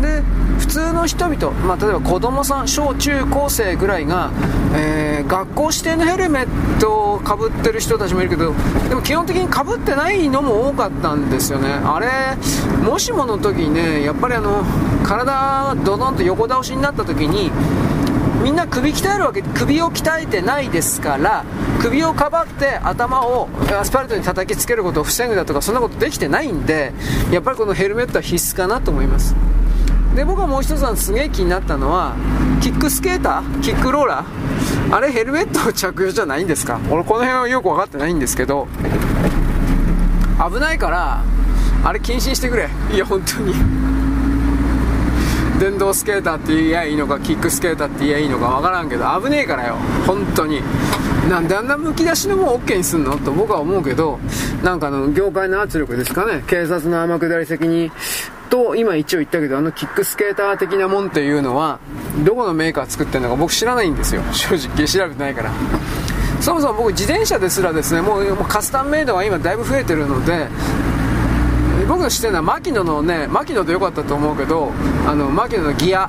[0.00, 0.22] で
[0.58, 4.30] 普通の人々、まあ、例えば子供さん小中高生ぐらいが、
[4.74, 8.52] えー、学校指定のヘルメットをかぶってる人たちもいるけど
[8.88, 11.68] でも基本的にかぶってないのも多かったんですよね。
[11.68, 12.36] あれ
[12.82, 14.64] もしもの時にねやっぱりあの
[15.04, 17.50] 体がドドンと横倒しになった時に
[18.44, 21.46] みんな首鍛えるわけ首を鍛えてないですから
[21.80, 26.92] 首をかばって頭をアスファルトに叩きつけることを防ぐだとかそんなことできてないんで
[27.32, 29.34] やっぱりこのヘルメットは必須かなと思います。
[30.14, 32.14] で僕はもう一つはすげえ気になったのは
[32.60, 34.94] キックスケーターキックローラー。
[34.94, 36.78] あれヘルメット着用じゃないんですか？
[36.90, 38.68] 俺この辺はよく分かってないんですけど
[40.38, 41.24] 危ないから
[41.82, 42.68] あれ謹慎してくれ。
[42.92, 43.54] いや本当に。
[45.60, 49.76] 電動スケーターって言えばいいのかキックスケーターって言えばいいのか分からんけど危ねえからよ。
[50.06, 50.60] 本当に。
[51.30, 53.16] なんであんなむき出しのもん OK にすんの？
[53.18, 54.18] と僕は思うけど
[54.62, 56.44] なんかの業界の圧力ですかね。
[56.46, 57.90] 警察の天下り責任
[58.50, 61.78] と今一応言ったけどあのキックスケーター的なもんっていうのは
[62.24, 64.22] どこのメーカー作ってるのか僕知らないんですよ。
[64.32, 65.50] 正直調べてないから。
[66.40, 70.48] そもそも僕自転車ですらですねもうカスタムメイドが今だいぶ増えてるので
[71.88, 74.72] 僕の知ってるのは牧野のね牧野でよかったと思うけど
[75.06, 76.08] あの牧野のギア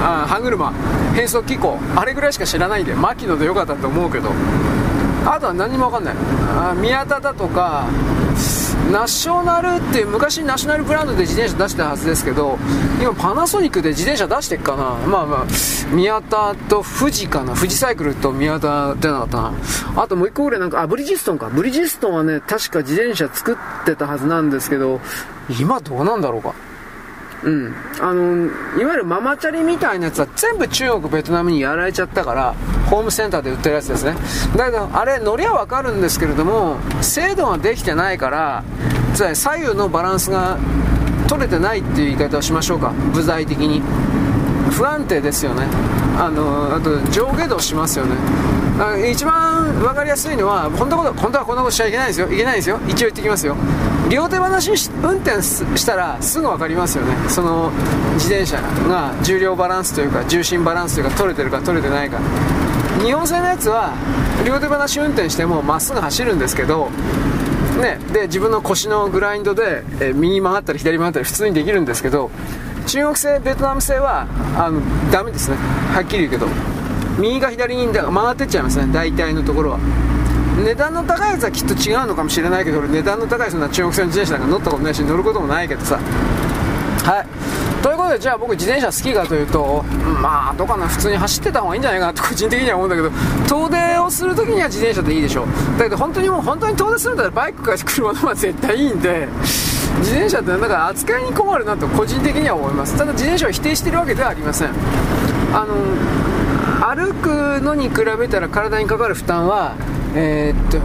[0.00, 0.72] あ歯車
[1.14, 4.30] 変速機構あれぐらいしか知らないんで牧野でよかったと思うけど。
[5.28, 6.14] あとは何も分かんない。
[6.56, 7.88] あ宮田だとか
[8.92, 12.56] ナショナルって昔ナショナルブランドで自転車出してたはずですけど
[13.00, 14.94] 今パナソニックで自転車出してっかな。
[15.06, 15.46] まあまあ
[15.92, 17.54] 宮田と富士かな。
[17.54, 19.52] 富士サイクルと宮田出なかったな。
[20.02, 21.48] あともう一個ぐらいなんかあブリヂストンか。
[21.48, 25.00] ブリヂストンはね確か自転車作ってたはずなんですけど
[25.60, 26.54] 今どうなんだろうか。
[27.44, 28.46] うん、あの
[28.80, 32.54] いわゆるママチャリみたいなやつは全部中国ベトナムにやられちゃったから
[32.90, 34.14] ホームセンターで売ってるやつですね。
[34.56, 38.64] だけどあれ乗りは分かるんですけれども精度ができてないから
[39.14, 40.58] つまり左右のバランスが
[41.28, 42.92] 取れてないっていう言い方をしましょうか。
[43.12, 43.82] 部材的に。
[44.70, 45.66] 不安定ですよね。
[46.18, 48.14] あのあと上下動しますよね。
[49.10, 52.30] 一番分かりやすいのは本当は本当はこんなことしちゃいけないですよ。
[52.30, 52.78] いけないですよ。
[52.86, 53.56] 一応言ってきますよ。
[54.10, 57.14] 両手放し運転したらすぐ分かりますよね。
[57.28, 57.70] その
[58.14, 62.18] 自転車が重量バランスというか重心バランスというか取れてるか取れてないか。
[63.02, 63.94] 日本製のやつは
[64.46, 66.90] 両手放し運転してもまっすぐ走るんですけど
[67.80, 72.30] ね、で自分の腰のグラインドで、え右曲がったり左曲がったり普通にできるんですけど
[72.86, 75.56] 中国製ベトナム製はあのダメですね。
[75.92, 76.75] はっきり言うけど。
[77.18, 78.92] 右か左に曲がってっちゃいますね。
[78.92, 79.78] 大体のところは。
[80.64, 85.96] 値段の高いやつはきっと違うのかもしれないけど俺値段の高いそんな中国製の自転車なんか乗ったことないし乗ることもないけどさ。
[85.96, 87.26] はい。
[87.82, 89.84] ということでじゃあ僕自転車好きかというと
[90.20, 93.10] まあどうかな普通に走ってた方がいいんじゃないかなと個人的には思うんだけど
[93.46, 95.46] 遠出をするときには自転車でいいでしょう。
[95.78, 99.28] だけど本当にもう本当に遠出するんだったらバイクか車の方が絶対いいんで
[99.98, 102.96] 自転車ってなんか扱いに困るなと個人的には思います。
[102.96, 104.70] ただ自転車を否定してるわけではありません。
[105.52, 105.74] あの
[106.96, 109.76] 歩くのに比べたら体にかかる負担は
[110.14, 110.80] えー、っと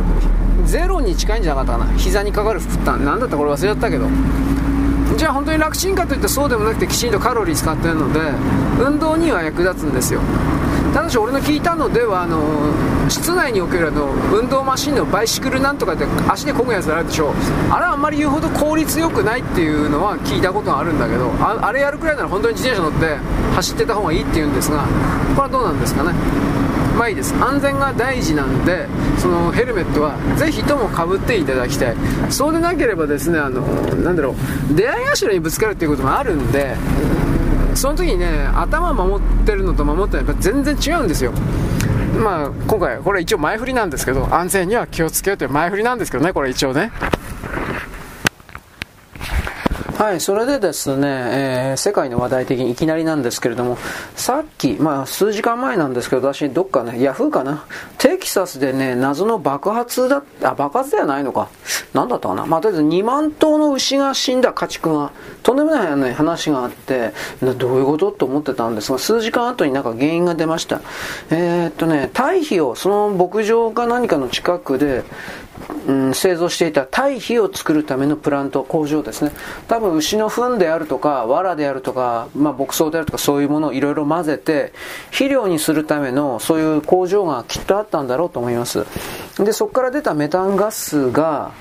[0.67, 1.97] ゼロに近いんじゃなかったかな。
[1.97, 3.05] 膝にかかる負担。
[3.05, 4.07] 何だったこれ忘れちゃったけど。
[5.17, 8.19] じゃあ本当に楽ちんかといったらそうでもなくてきちんとカロリー使ってるので
[8.79, 10.21] 運動には役立つんですよ。
[10.93, 12.39] ただし俺の聞いたのではあの
[13.09, 17.33] 室内におけるあの運動マシンのバイシクルなんとかって足で漕ぐやつあるでしょ
[17.69, 23.15] あれはあんまり言うほど効率よくないっていうのは聞いたことがあるんだけどああれやるくらいなら本当に自転車乗って
[23.55, 24.85] 走ってた方がいいっていうんですが
[25.35, 26.11] これはどうなんですかね？
[26.97, 27.33] まあいいです。
[27.41, 28.85] 安全が大事なんで
[29.17, 31.95] そのヘルメットはぜひともかぶっていただきたい。
[32.29, 33.61] そうでなければですねあの
[33.95, 34.35] なんだろ
[34.71, 34.75] う。
[34.75, 36.75] 出会い頭にぶつかるっていうこともあるんで
[37.81, 41.31] その時にね頭守ってるのと守ってないのやっぱ全然違うんですよ。
[42.23, 46.91] まあ今回これ一応前振りなんですけど安全には気をつけようという前振りなんですけどねこれ一応ね。
[50.01, 53.77] はい、それでですね、えー、世界の話題的にいきなりなんですけれども、
[54.15, 57.65] さっき、まあ数時間前なんですけど、私どっかね、ヤフーかな、
[57.99, 61.49] テキサスでね、謎の爆発だ、あ、爆発ではないのか。
[61.93, 62.47] なんだったかな。
[62.47, 65.11] まあとりあえず2万頭の牛が死んだ家畜が、
[65.43, 70.81] とんでもない、ね、話があって、どういうことと思ってたんですが、数時間後になんか原因が出ました。
[71.29, 75.03] えー、っとね、堆肥を、その牧場か何かの近くで、
[75.87, 79.31] うん、製造していた堆肥を作るためのプラント、工場ですね。
[79.67, 84.73] 多分牛の糞であるとか、藁であるとか、まあ、牧草であるとか、そういうものをいろいろ混ぜて、
[85.11, 88.85] 肥料にするための、そういう工場がきっとあったんだろうと思います。
[89.37, 91.51] で、そこから出たメタンガスが、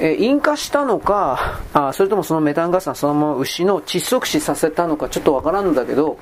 [0.00, 6.18] え引火したのかあ、それともそのメタンガスがそのまま牛の窒息死させたのか、ちょっとわからんだけど、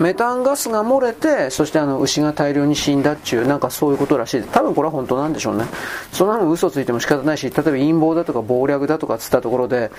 [0.00, 4.42] メタンガスが漏れて、そしてあの牛が大量に死んだっちゅう、なんかそういうことらしい。
[4.42, 5.64] 多分これは本当なんでしょうね。
[6.12, 9.92] そんなの嘘ついても仕方ないし、例えば陰謀だとか謀略だとかっつったところで、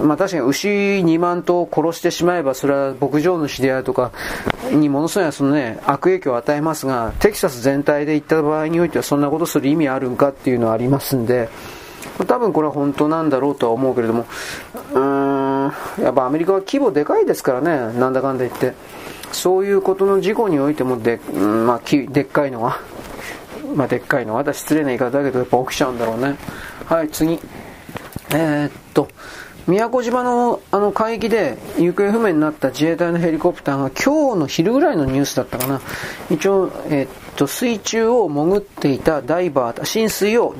[0.00, 4.12] まあ確かに牛2万頭殺してしまえば、それは牧場主であるとか
[4.70, 11.50] にものすごいそのね、悪影響を与えますが、テキサス全体で行った場合においてはそんなことする意味あるんかっていうのはありますんで、
[12.26, 14.26] 多分これは本当なんだろうとは思うけれども、
[14.92, 18.93] うーん、やっぱアメリカは規模でかいですからね、なんだかんだ言って。
[19.34, 22.78] そういうことの事故においてもで、まあ、でっかいのは、
[23.74, 26.36] まあ、でっかいのは、私失礼な言い方だけど、やっぱ起きちゃうんだろうね。
[26.86, 27.40] はい、次。
[28.30, 29.08] えー、っと、
[29.66, 35.80] 宮古島のあの海域で行方不明になった自衛隊のヘリコプターが今日の昼ぐらいのニュースだったかな。
[36.30, 40.54] 一応、えー、っと、水中を潜っていたダイバー、浸水を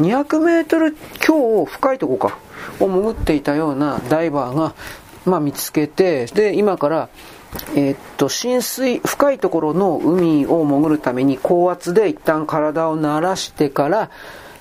[0.00, 2.38] 200メートル強深いとこか、
[2.78, 4.74] を潜っていたようなダイバーが、
[5.24, 7.08] まあ見つけて、で、今から、
[7.74, 14.10] えー、っと、浸水、深いところの海を潜るために高圧で一旦体を慣らしてから、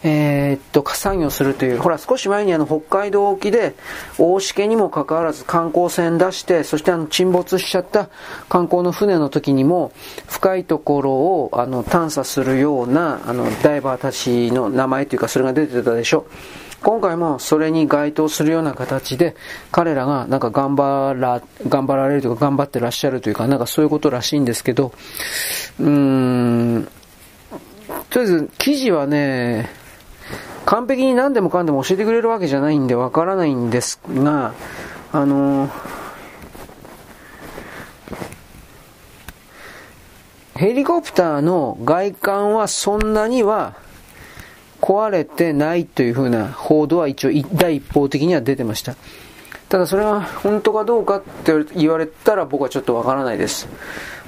[0.03, 3.75] えー、っと、作業するという、ほら、少し前にあの、北海道沖で、
[4.17, 8.09] 大しけにもかかわらず観光船出して、そしてあの、沈没しちゃった
[8.49, 9.91] 観光の船の時にも、
[10.27, 16.25] 深いところを、あの、探査するような、あの、ダイバーたちの名前というか、それが出てたでしょ。
[16.81, 19.35] 今回もそれに該当するような形で、
[19.71, 24.91] 彼らがなんか頑張ら、頑張られるというか頑張ってらっしゃるというか、なんかそういうことらしいんですけど、
[25.79, 26.87] うーん、
[28.09, 29.69] とりあえず記事はね、
[30.65, 34.53] 完璧に何でもかんでも教えてくれるわけじゃないんでわからないんですが、
[35.11, 35.69] あの
[40.55, 43.75] ヘリコプターの外観はそんなには
[44.81, 48.95] 壊れてないというふうな報道は一応第一方的には出てました。
[49.69, 53.69] ただそれは本当かどうかって言われたら僕はちょっとわからないです。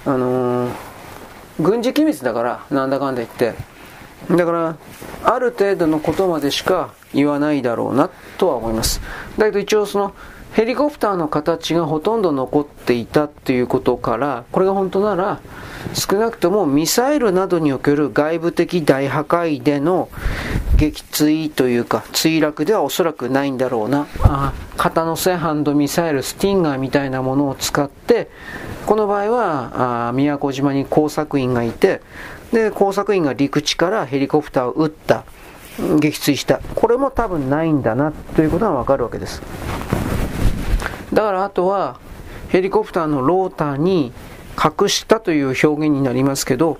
[0.05, 0.71] あのー、
[1.59, 3.53] 軍事機密だから、なんだかんだ言って。
[4.29, 4.77] だから、
[5.25, 9.01] ある程度のことまでしか言わないだろうなとは思います。
[9.37, 10.13] だけど一応その、
[10.53, 15.39] ヘリコプターの形がほとんど残っていたっていうことから、これが本当なら、
[15.93, 20.09] 少なくともミサイルなどにおける外部的大破壊での
[20.77, 24.07] 撃墜というか墜落ではおそらくないんだろうな。
[24.21, 28.29] あ型のせハンドミサイル、スティンガーみたいなものを使って、
[28.85, 32.01] この場合は、あ宮古島に工作員がいて、
[32.51, 35.23] で、工作員が陸地からヘリコプターを撃った、
[35.99, 36.59] 撃墜した。
[36.75, 39.41] これも多分ないんだなということがわかるわけです。
[41.13, 41.99] だからあとは
[42.49, 44.11] ヘリコプターのローターに
[44.57, 46.77] 隠したという表現になりますけど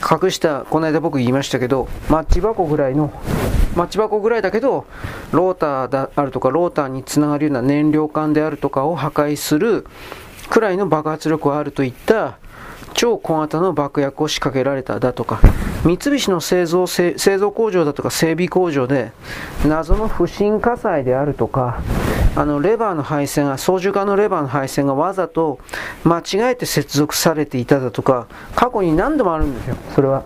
[0.00, 3.12] 隠したこの間僕言いましたけどマッチ箱ぐらいの
[3.74, 4.86] マッチ箱ぐらいだけど
[5.32, 9.86] ローターであるとかローターにつながるような燃料管であるとかを破壊する
[10.48, 12.38] くらいの爆発力があるといった
[12.94, 15.40] 超小型の爆薬を仕掛けられただとか
[15.84, 19.12] 三菱の製造製造工場だとか整備工場で
[19.64, 21.80] 謎の不審火災であるとか
[22.34, 25.58] あのレバーの配線が操縦桿のレバーの配線がわざと
[26.04, 29.76] 間違えて接続されていただとか過去に何度もあるんですよ。
[29.94, 30.24] それは。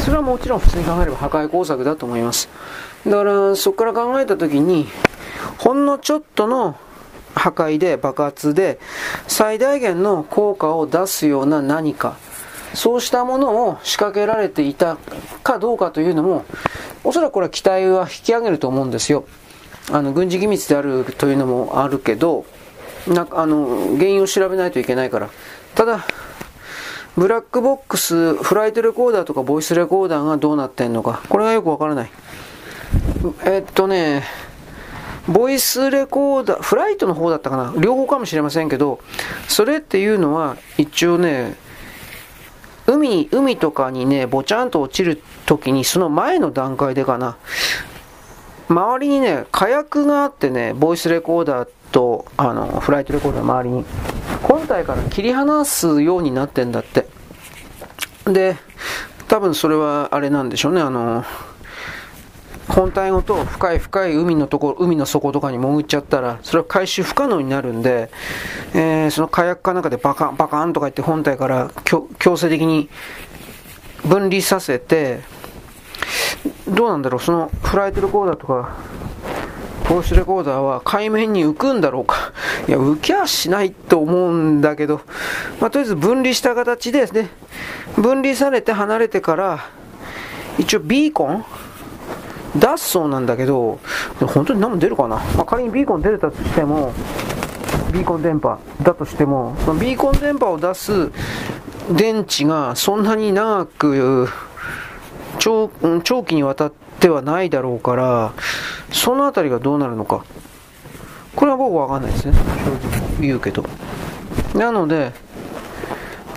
[0.00, 2.48] それはもちろん普通に考えれば破壊工作だと思います。
[3.06, 4.88] だからそこから考えた時に
[5.58, 6.76] ほんのちょっとの
[7.34, 8.80] 破壊で爆発で
[9.28, 12.16] 最大限の効果を出すような何か。
[12.74, 14.96] そうしたものを仕掛けられていた
[15.42, 16.44] かどうかというのも
[17.04, 19.26] おそらくこれは期待は引き上げると思うんですよ
[19.90, 22.44] あの軍事機密であるというのもあるけど
[23.06, 25.30] なあの原因を調べないといけないから
[25.74, 26.06] ただ
[27.18, 31.20] ブラックボックス、フライトレコーダーとかボイスレコーダーがどうなってんのか。
[31.28, 32.10] これがよくわからない。
[33.44, 34.22] えっとね、
[35.26, 39.00] ボイスレコーダー、フライトの方だったかな両方かもしれませんけど、
[39.48, 41.56] それっていうのは一応ね、
[42.88, 47.36] 海、海とかにね、ぼちゃんと落ちる時にその前の段階でかな、
[48.68, 53.84] 周りにね、火薬があってね、ボイスレコーダーと、あの、フライトレコーダー周りに、
[54.42, 57.06] 本体から切り離すようになってんだって。
[58.24, 58.56] で、
[59.28, 61.24] 多分それはあれなんでしょうね、あの、
[62.68, 68.10] 本体ごと深い深い海のところ、海の底とかに潜っちゃったら、それは回収不可能になるんで、
[68.74, 72.88] えー、その火薬かなんかでバカン、バカンとか言って本体から強制的に
[74.04, 75.20] 分離させて、
[76.68, 78.76] どうなんだろう、そのフライトレコーダーとか、
[79.88, 82.32] ボイスレコーダーは海面に浮くんだろうか。
[82.68, 85.00] いや、浮きゃしないと思うんだけど、
[85.60, 87.30] まあ、とりあえず分離した形でね、
[87.96, 89.64] 分離されて離れてから、
[90.58, 91.44] 一応ビーコン
[92.56, 93.78] 出すそうなんだけど、
[94.20, 96.92] 本当に何も出るかな、まあ、仮にビーコン出れたとしても、
[97.92, 101.10] ビーコン電波だとしても、そのビーコン電波を出す
[101.90, 104.28] 電池がそんなに長く
[105.38, 105.70] 長
[106.02, 108.32] 長期にわたってはないだろうから、
[108.92, 110.24] そのあたりがどうなるのか。
[111.36, 112.34] これは僕わかんないですね。
[112.34, 113.64] 正直言うけど。
[114.54, 115.12] なので、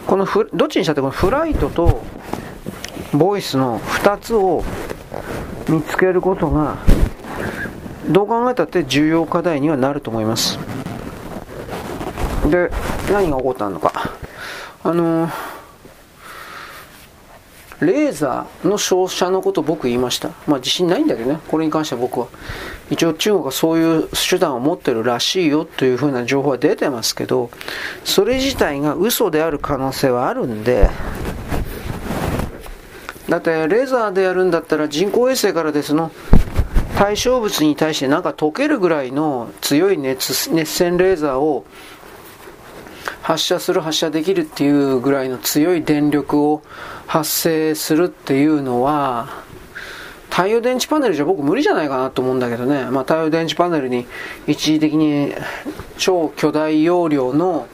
[0.06, 2.04] このフどっちにしたってこのフライトと
[3.14, 4.64] ボイスの2つを
[5.70, 6.78] 見つけることが
[8.10, 10.58] どう考えたって重要課題にはなると思います
[12.50, 12.72] で
[13.12, 13.94] 何が起こったのか
[14.84, 15.30] あの
[17.82, 20.30] レーザーの照射のこと僕言いました。
[20.46, 22.28] まあ自信ないんだけどね、これに関しては僕は。
[22.92, 27.50] 一応中国はそういう手段を持ってるらしいよというふうな情報は出てますけど、
[28.04, 30.92] それ自体が嘘である可能性はあるんで、
[33.32, 36.12] だってレーザーでやるんだったら人工衛星からですの。
[36.98, 41.66] 対象物に対してなんか溶けるぐらいの強い熱熱線レーザーを
[43.22, 46.62] 発射する発射できるっていうぐらいの強い電力を
[47.08, 49.30] 発生するっていうのは
[50.30, 54.06] 太陽電池パネルじゃ僕無理じゃないかなと思うんだけどね、まあ、太陽電池パネルに
[54.46, 55.34] 一時的に
[55.98, 57.68] 超巨大容量の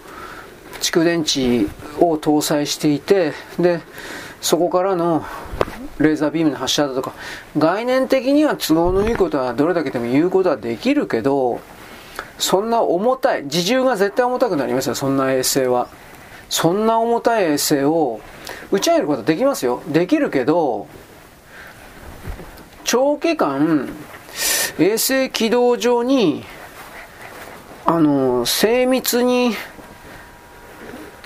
[0.79, 1.65] 蓄電池
[1.99, 3.81] を搭載していてで
[4.41, 5.25] そこからの
[5.99, 7.13] レーザービームの発射だとか、
[7.57, 11.59] 概念的には都合のいいことはどれだけでも言うことはできるけど、
[12.37, 15.87] そんな重たい、自重が絶対重たくなりますよ、そんな衛星は。
[16.49, 18.21] そんな重たい衛星を
[18.71, 19.81] 打ち上げることはできますよ。
[19.87, 20.87] できるけど、
[22.83, 23.89] 長期間、
[24.79, 26.45] 衛星軌道上に、
[27.85, 29.55] あの、精密に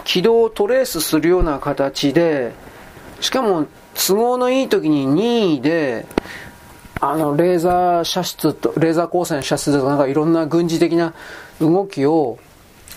[0.04, 2.54] 軌道をトレースするような形で、
[3.22, 6.06] しかも都合のいい時に任意で、
[7.00, 11.14] あの、レーザー射出と、レーザー光線射出とか、なんかいろんな軍事的な
[11.60, 12.38] 動きを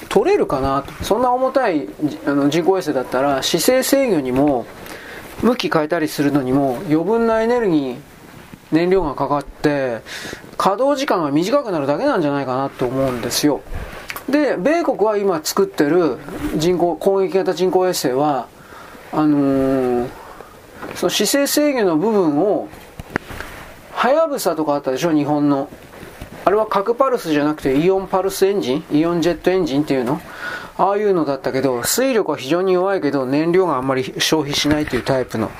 [0.08, 0.92] 取れるかなと。
[1.04, 1.88] そんな重たい
[2.26, 4.66] あの人工衛星だったら、姿勢制御にも、
[5.42, 7.96] 向き変えたりするのにも、余分なエネルギー、
[8.72, 10.00] 燃料がかかって、
[10.56, 13.60] 稼働時間が短くなるだけなんじゃないかなと思うんですよ。
[14.28, 16.18] で、米国は今作ってる
[16.56, 18.48] 人工、攻撃型人工衛星は、
[19.16, 20.08] あのー、
[20.96, 22.68] その姿勢制御の部分を、
[23.92, 25.70] はやぶさとかあったでしょ、日本の。
[26.44, 28.84] あれは核パルスじゃなくてイオンパルスエンジン？
[28.92, 30.20] イオンジェットエンジンっていうの？
[30.76, 35.50] ああいうのだったけど、水力は非常に弱いけど、燃料があんまり消費しないというタイプの。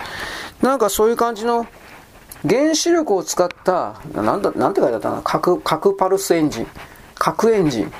[0.60, 1.66] なんかそういう感じの
[2.46, 5.22] 原子力を使った、なんだ、なんて書いてあったかな？
[5.22, 6.66] 核、核パルスエンジン。
[7.14, 7.92] 核エンジン。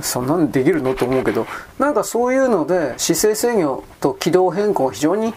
[0.00, 0.94] そんなんできるの？
[0.94, 1.46] と思うけど、
[1.78, 5.34] なんかそういうので姿勢制御と軌道変更を非常に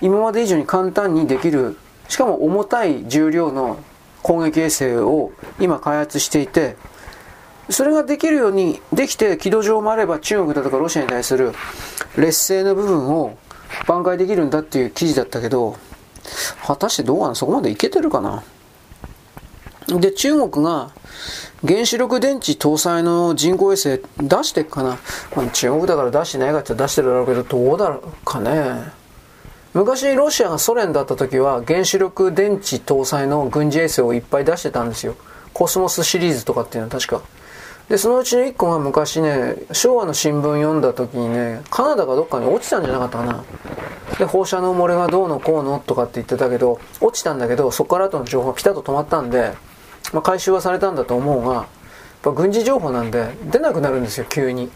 [0.00, 1.76] 今まで以上に簡単にできる、
[2.08, 3.78] しかも重たい重量の
[4.22, 6.76] 攻撃衛星を今開発していて、
[7.68, 11.52] それができるようにできて軌道上もあれば中国だとかロシアに対する
[12.16, 13.36] 劣勢の部分を
[13.86, 15.76] 挽回できるんだっていう記事だったけど、
[16.64, 17.34] 果たしてどうかな？
[17.34, 18.42] そこまでいけてるかな？
[19.88, 20.90] で、中国が
[21.66, 24.98] 原子力電池搭載の人工衛星出してっかな、
[25.34, 28.92] まあ、中国だから出してないかって出してるだろうけど、どうだろうかね。
[29.72, 35.16] 昔ロシアがソ連だった時は原子力電池搭載の軍事衛星をいっぱい出してたんですよ。
[35.52, 37.22] コスモスシリーズとかっていうのは確か。
[37.88, 43.44] で、そのうちの1個が昔ね、昭和の新聞読んだ時にね、カナダがどっかに落ちたんじゃなかったかな。
[44.18, 49.52] で、放射能漏れがどうのこうのとかって言ってたけど、落ちたんだけど、そこから後の情報がピタッと止まったんで、
[50.12, 51.66] まあ、回収はされたんだと思うが、
[52.22, 54.70] 軍事情報なんで出なくなるんですよ、急に。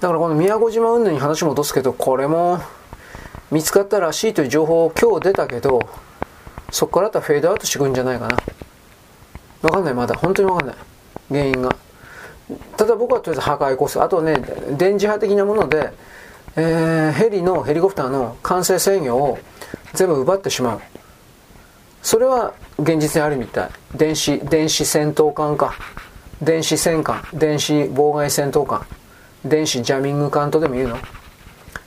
[0.00, 2.60] だからこの宮古島運動に話戻すけど、これも
[3.50, 5.80] 見つかったらしいという情報今日出たけど、
[6.70, 8.36] そこからだったらフェードアウトしてくんじゃないかな。
[9.62, 10.14] わかんない、まだ。
[10.16, 10.76] 本当にわかんない。
[11.28, 11.76] 原因が。
[12.76, 14.00] ただ僕はとりあえず破壊コース。
[14.00, 14.36] あとね、
[14.76, 15.92] 電磁波的なもので、
[16.56, 19.38] えー、ヘリの、ヘリコプターの完成制御を
[19.94, 20.80] 全部奪ってしまう。
[22.02, 23.70] それは現実にあるみたい。
[23.94, 25.74] 電子、電子戦闘艦か。
[26.42, 28.86] 電子戦艦、電子妨害戦闘艦、
[29.44, 30.98] 電子ジャミング艦とでも言うの？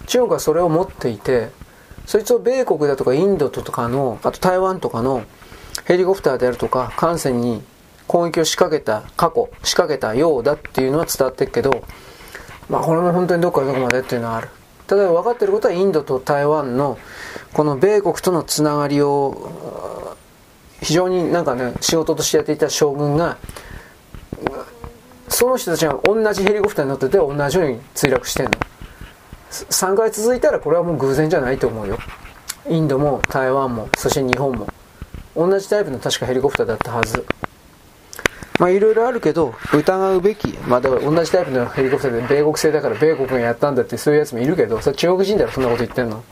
[0.05, 1.49] 中国はそれを持っていて、
[2.05, 5.23] そいつを米国だとかインドとかの、あと台湾とかの
[5.85, 7.63] ヘリコプターであるとか、艦船に
[8.07, 11.83] 攻撃を仕掛けた、過去、仕掛けたようだっていうのは伝わってるけど、
[12.69, 14.49] まあこれも本当にどこからどこまでっていうのはある。
[14.85, 16.99] ただ分かってることはインドと台湾の
[17.53, 20.15] この米国とのつながりを
[20.83, 23.37] 非常になんかね仕事としてやっていた将軍が
[25.29, 28.51] その人たちが同じヘリコプターに乗ってて同じように墜落してんの。
[29.49, 31.97] 3回続いたらこれはもう偶然じゃないと思うよ。
[32.69, 34.67] インドも台湾もそして日本も。
[35.35, 37.25] 同じタイプの確かヘリコプターだったはず。
[38.59, 46.23] まあいろいろあるけど疑うべきまあだから同じタイプのヘリコプターで米国製だから米国がやったんだってそういうやつもいるけどそれ中国人だろそんなこと言ってんの。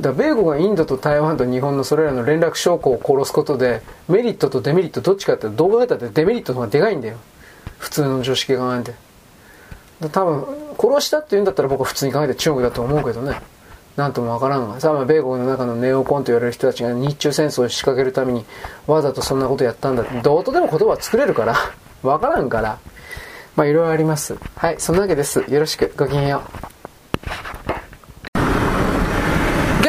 [0.00, 7.16] だ米国がインドと台湾と日本のそれらの連絡証拠を殺すことでメリットとデメリットどっちかって動画がってデメリットの方がでかいんだよ。
[7.78, 8.94] 普通の常識が考えて。
[10.08, 10.44] 多分
[10.78, 13.40] 殺したって言うんだったら僕は普通に考えて中国だと思うけどね。
[13.96, 14.80] なんともわからんが。
[14.80, 18.44] さあ米国の中のネオコンと言われる人たちが日中戦争を仕掛けるために
[18.86, 20.20] わざとそんなことやったんだって。
[20.20, 21.56] どうとでも言葉作れるから。
[22.02, 22.78] わからんから。
[23.56, 24.36] まあいろいろあります。
[24.56, 25.44] はいそんなわけです。
[25.48, 25.92] よろしく。
[25.96, 26.42] ごきげんよ
[27.63, 27.63] う。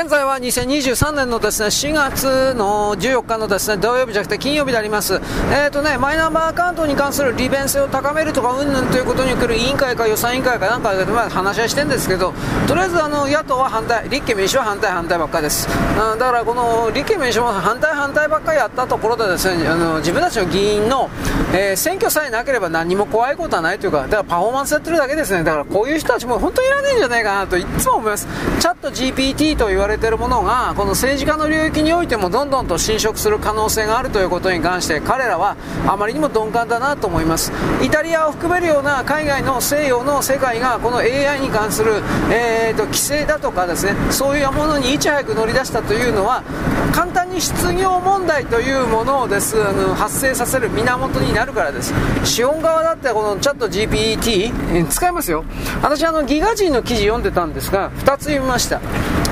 [0.06, 12.34] 現在は2023年のですね4月の14日のですね土曜日じゃなくて金曜日であります、えーとね、マイナンバーアカウントに関する利便性を高めるとかうんぬんということにおける委員会か予算委員会かなんかで、まあ、話し合いしてるんですけど
[12.68, 15.68] とりあえずあの野党は反対立憲民主は反対反対ばっかりです。
[15.68, 21.10] うんだからこの立憲民主も反対反対ばっかりやったところでですねあの自分たちの議員の、
[21.52, 25.44] えー、選挙さえなければ何も怖いことはないというかだからパフォーマンスやってるだけですね。
[25.44, 28.28] だからこういう人たちも本当にいらねえんじゃないかなといつも思います。
[28.60, 35.56] チャット GPT と言われてるものがこの政治家の領域においてもどんどんと侵食する可能性があるということに関して彼らは
[35.88, 37.52] あまりにも鈍感だなと思います。
[37.84, 46.44] イタリアを含めるような海外の西洋の世界がこの AI に関する、えーと、規制だとかですねそういうものにいち早く乗り出したというのは
[46.94, 51.94] 簡単に失業問題というものをですあの発生させる源になるからです。
[52.24, 55.44] 資本側だってこのチャット GPT 使いますよ。
[55.82, 58.80] 私あのギガ人の記事読んでたんですが2つ読みました。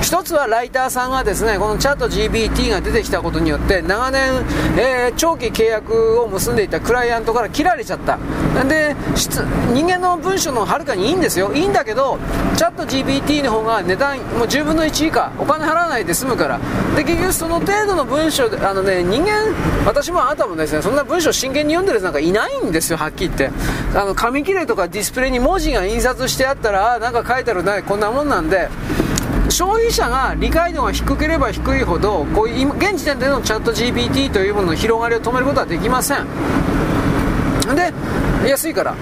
[0.04, 4.44] 1つはライターさんがですねこのチャット GPT が出てきたことによって長年、
[4.78, 8.18] えー、長期契約を結んでいたクライアントから切られちゃった
[8.68, 8.94] で
[9.72, 11.52] 人間の文章のはるかにいいんですよ。
[11.54, 12.18] いいんだけど
[12.54, 16.60] チャット GPT の方が値段もう10分の1以下お金払わないで済むから。
[16.94, 19.54] で結局その程度の文章であのね人間
[19.86, 22.98] 私もあなたもですねそんな文章真剣に読んでるやつなんかいないんですよ。
[22.98, 23.50] はっきり言って。
[23.98, 28.68] あの紙切れとかディスプレイに文字が印刷してあったらなんか書いてあるなこんなもんなんで。
[29.54, 36.26] 消費者が理解度が低ければ低いほどこういう現時点でのチャット GPT というものの広がりを止めることはできません。
[37.76, 37.92] で
[38.48, 38.94] 安いから。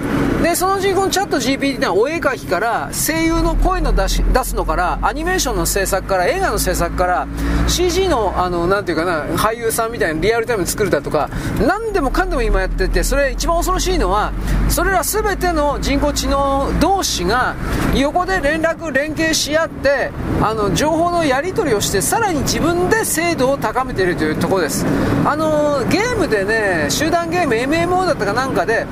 [0.43, 7.27] でそのうちこのチャット GPT ってお絵描きから声優の声の出し出すのからアニメーションの制作から映画の制作から
[7.69, 11.29] CG のあのなんていうかな俳優さんみたいにリアルタイムに作るだとか
[11.65, 14.33] 何でもかんでも今やっててそれ一番恐ろしいのは
[14.67, 17.55] それら全ての人工知能同士が
[17.95, 24.85] 横で連絡連携し合ってあの情報のやり取りをしてさらに自分で精度を高めているというところです。
[25.25, 28.85] あのゲームでね集団ゲーム MMO だったかなんかで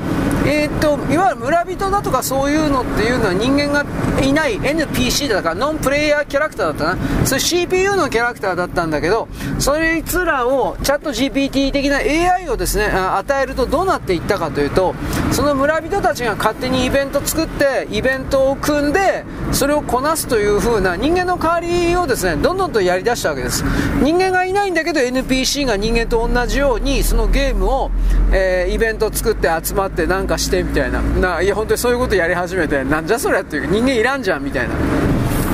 [0.45, 3.85] えー、っといわゆる村人だとかそういうのっていうのは人間が
[4.21, 7.25] いない NPC だからノンプレイヤーキャラクターだったな。
[7.25, 9.27] それ CPU のキャラクターだったんだけど
[9.59, 14.95] それいつらをチャット GPT 的な AI をですね与えるとどうなっていったかというと
[15.31, 23.63] その村人たちが勝手にイベント作ってイベントを組んでそれをこなすという風な人間の代わりをですねどんどんとやりだしたわけです。
[24.01, 27.91] 人間がいないんだけど NPC が人間と同じようにそのゲームを、
[28.31, 31.01] えー、イベント作って集まってなんかしてみたいな。
[31.01, 34.75] ないや本当にそういうことやり始めてなんじゃそりゃっていう人間いらんじゃんみたいな。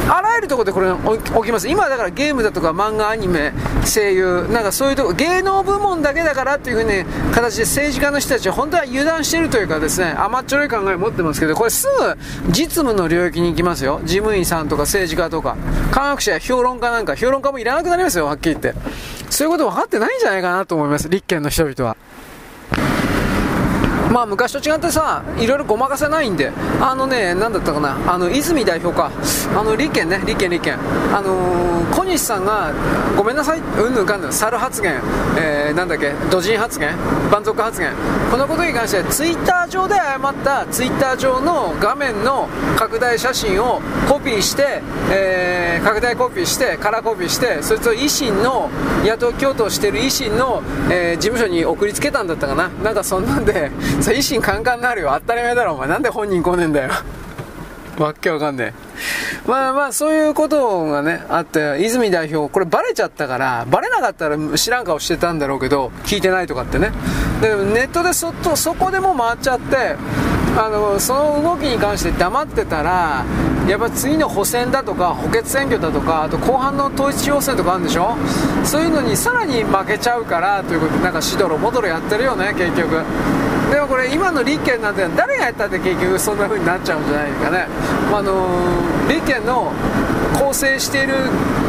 [0.09, 1.67] あらゆるところでこれ起きます。
[1.67, 3.51] 今だからゲームだとか漫画アニメ
[3.84, 7.03] 声優なんかそういうとこ芸能部門だけだからっていうふうに
[7.34, 13.99] 形で政治家の人たちは本当は油断してるというかですね甘っちょろい考えを持ってますけどこれすぐ実務の領域に行きますよ。
[14.05, 15.57] 事務員さんとか政治家とか
[15.91, 18.80] 科学者や評論家なんか評論家もいらなくなりますよはっきり言って。
[19.30, 21.97] そういうこと分かってないんじゃないかなと思います立憲の人々は。
[24.18, 26.51] まあ昔と違ってさ、いろいろごまかせないんで、
[26.82, 29.11] あのね、なんだったかな、あの泉代表か、
[29.55, 30.80] あの立憲ね、立憲、立憲、
[31.13, 32.74] あのー、小西さんが、
[33.15, 35.03] ごめんなさい、うんぬんかんぬん、猿発言、
[35.38, 36.95] えー、なんだっけ、土人発言、
[37.30, 37.91] 蛮族発言、
[38.32, 48.72] このことに関して、ツイッター上で誤ったツイッター上の画面の拡大写真をコピーして、えー、拡大コピーして、カラーコピーして、そいつを維新の、
[49.05, 53.72] 野党共闘してる維新の、えー、事務所に送りつけたんだったかな、なんかそんなんで、
[54.08, 56.91] さ維新カンカンになるよ、当たり前だろ、お前、なんで本人来ねえんだよ。
[57.97, 59.49] わっけわかんねえ。
[59.49, 66.93] まあまあ、そういうことがね、あって、泉代表、これバレちゃったから、バレなかったら知らん顔してたんだろうけど、聞いてないとかってね。
[67.41, 69.97] で、ネットでそっと、そこでも回っちゃって、
[70.58, 73.26] あの、その動きに関して黙ってたら、
[73.68, 78.16] やっぱ次の補選だとか補欠選挙だとかあと後半の統一地方選とかあるんでしょ？
[78.64, 83.03] そういうのにさらに負けちゃうからということでなんかしどろもどろやってるよね結局
[83.72, 87.68] でもこれ今の立憲なんて誰がやったって結局そんな風になっちゃうんじゃないですかね、
[88.11, 88.47] まあ、あの
[89.09, 89.72] 立憲の
[90.39, 91.15] 構成している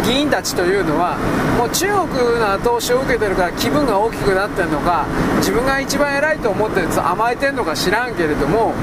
[0.04, 1.18] 議員たちというのは
[1.58, 5.06] もう中国の後押しを受けてるから気分が大きくなってるのか
[5.38, 8.74] 自分が一番偉いと思ってるや甘えてるのか知らんけれども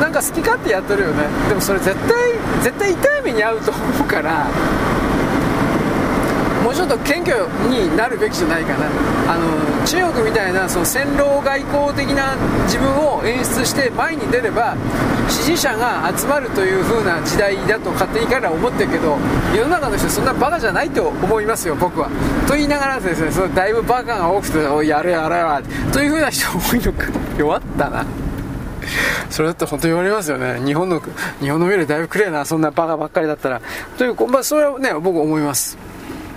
[0.00, 1.26] なんか好き勝手やってるよね。
[1.48, 2.32] でもそれ絶対
[2.62, 4.46] 絶対痛い目に遭うと思うから
[6.62, 8.86] もうちょっと謙虚になるべきじゃないかな。
[9.32, 14.76] あの中国みたいなその戦狼外交的な自分を演出して前に出れば
[15.28, 19.18] 支持者が集まるという風な時代だと勝手に彼らは思ってるけど
[19.56, 22.08] 世の中の人そんなバカじゃないと思いますよ僕は
[22.46, 25.62] と言いながらですねそのだいぶバカが多くておいやれやれや
[25.92, 27.06] という風な人多いのか
[27.38, 28.04] 弱ったな
[29.30, 30.60] それだって本当に言われますよね。
[30.62, 31.00] 日本の、
[31.40, 33.62] 日本の未来だいぶクレーな、そんなバカばっかりだったら。
[33.96, 35.78] という、まあ、それはね、僕思います。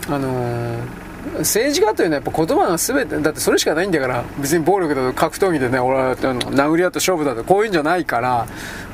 [0.07, 1.04] あのー
[1.39, 8.47] 政治家というのはやっぱ言葉が全てだってそれしかないんだから別に暴力だと格闘技でね俺は殴り合って勝負だとこういうんじゃないから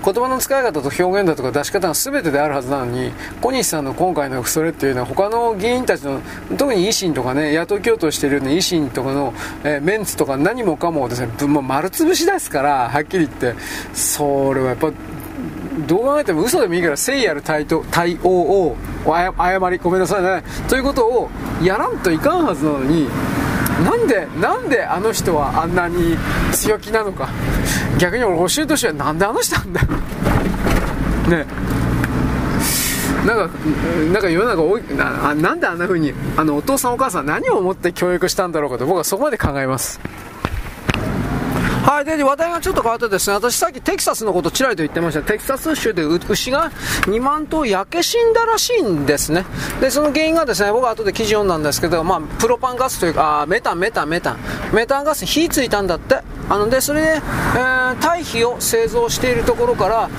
[0.03, 3.11] 言葉の使い方と表現だとか出し方が全てであるはずなのに
[3.41, 6.21] 小西さんの今回のそれっていうのは他の議員たちの
[6.57, 13.55] 特に維新とかね野党共闘しているような維新とかの、えー、メンツとか何もかもですね、まあ、丸潰しですからはっきり言って。
[13.93, 14.91] それはやっぱ
[15.87, 20.43] どう考えても嘘でもいいから誠意ある対対応を誤りごめんなさいね。
[20.67, 21.29] ということを
[21.63, 23.07] やらんといかんはずなのに
[23.83, 26.17] なんでなんであの人はあんなに
[26.51, 27.29] 強気なのか。
[27.97, 29.87] 逆に俺教えとしてはなんであの人なんだよ
[31.45, 31.45] ね
[33.25, 33.49] なんか、
[34.11, 39.99] なんか世の中多いな、なんであんな風に、あの、お父さんお母さん何を思って教育したんだろうかと僕はそこまで考えます。
[41.83, 45.23] はい、で、話題がちょっと変わってですね、私さっきテキサスのことちらりと言ってました。
[45.23, 46.71] テキサス州で牛が
[47.07, 49.45] 2万頭焼け死んだらしいんですね。
[49.81, 54.37] で、その原因がですね、僕は後で記事読んだんですけど、まあ、プロパンガスというか、あメタン、メタン、メタン。
[54.73, 56.21] メタンガスに火ついたんだって。
[56.51, 60.09] あの、で、それで、えー、堆肥を製造しているところから、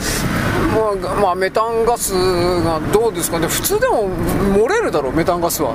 [0.72, 4.09] まあ、まあ、メタンガスがどうですかね、普通でも
[4.57, 5.74] 漏れるだろう、メタンガスは。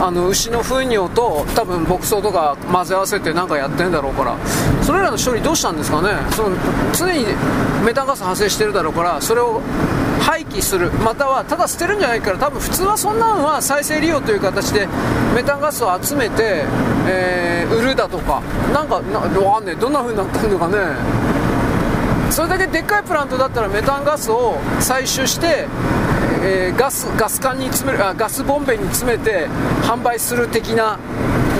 [0.00, 4.36] あの牛の糞尿と多分牧草とか混ぜ合わせて何かやってんだろうから。
[4.80, 6.10] それらの処理どうしたんですかね。
[6.30, 6.56] その
[6.92, 7.26] 常に
[7.84, 9.60] メタンガス発生してるだろうからそれを
[10.20, 14.88] 廃棄するまたはただ捨てるんじゃないから多分普通はそんなのは再生利用という形で
[15.34, 16.64] メタンガスを集めて、
[17.06, 18.40] えー、売るだとか
[18.72, 20.76] なんかなわかんねえどんな風になってるのかね。
[22.30, 25.66] それだけでっかいプラントだったらメタンガスを採取して
[26.40, 29.48] えー、ガスガス管に詰めるあガスボンベに詰めて
[29.82, 30.98] 販売する的な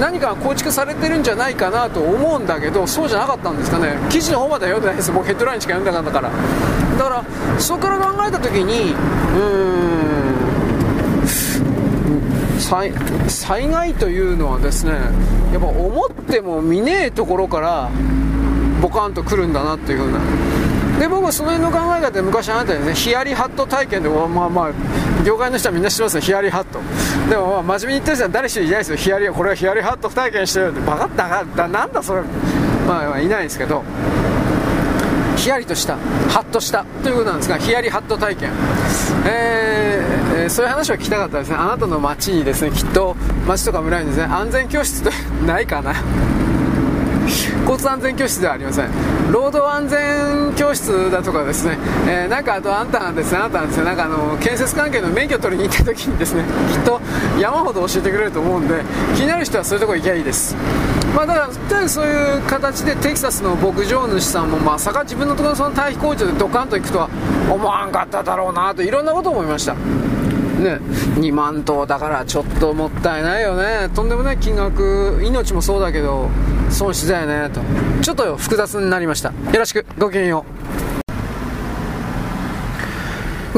[0.01, 3.97] 何かが構築されてるんじゃないかなと思うんだけどそうじゃなかったんですかね。
[4.09, 5.11] 記事の方までは読んでないです。
[5.11, 6.31] 僕ヘッドラインしか読んだかったから。
[6.99, 7.25] だから
[7.61, 9.39] そこから考えた時にう
[11.25, 12.93] ん災
[13.29, 14.93] 災害というのはですね
[15.53, 17.89] やっぱ思っても見ねえところから
[18.83, 20.19] ボカンと来るんだなっていう風な。
[20.99, 24.73] で僕はその辺の考え方で昔あなたにねヒヤリハット体験でまあまあ
[25.25, 26.81] 業界の人はみんな知ってますよヒヤリハット。
[27.31, 28.97] でもまあ真面目に言ってる人は誰一人いないですよ。
[28.97, 32.23] ヒヤリこれはヒヤリハット体験してるってバカったなんだそれ。
[32.89, 33.85] まあ、まあ、いないですけど。
[35.39, 35.97] ヒヤリとした
[36.29, 38.51] ハッとしたということなんですがヒヤリハット体験。
[39.25, 41.57] えー、そういう話を聞きたかったですね。
[41.57, 43.17] あなたの街にですねきっと
[43.47, 45.95] 街とか村にですね安全教室ってないかな。
[47.61, 48.91] 交通安全教室ではありません。
[49.31, 53.39] 労働安全教室だとかですね、えー、なんかあとあんたなんですね。
[53.39, 53.85] あなたなんですね。
[53.85, 57.01] なんかあの建設関係の免許取りに行った時にですねきっと
[57.39, 58.83] 山ほど教えてくれると思うんで
[59.15, 60.57] 気になる人はそういうとこ行きゃいいです。
[61.19, 67.09] まあ、だからそういう形でテキサスの牧場主さんもまさか自分のところのその堆肥工場でドカンと行くとは
[67.53, 70.79] 思わんかっただろうなといろんなことを思いましたね、
[71.19, 73.89] 2万頭だからちょっともったいないよね。
[73.95, 76.29] とんでもない金額、命もそうだけど、
[76.69, 77.61] 損失だよね、と。
[78.03, 79.29] ちょっと複雑になりました。
[79.29, 80.45] よろしく、ごきげんよ
[80.97, 80.98] う。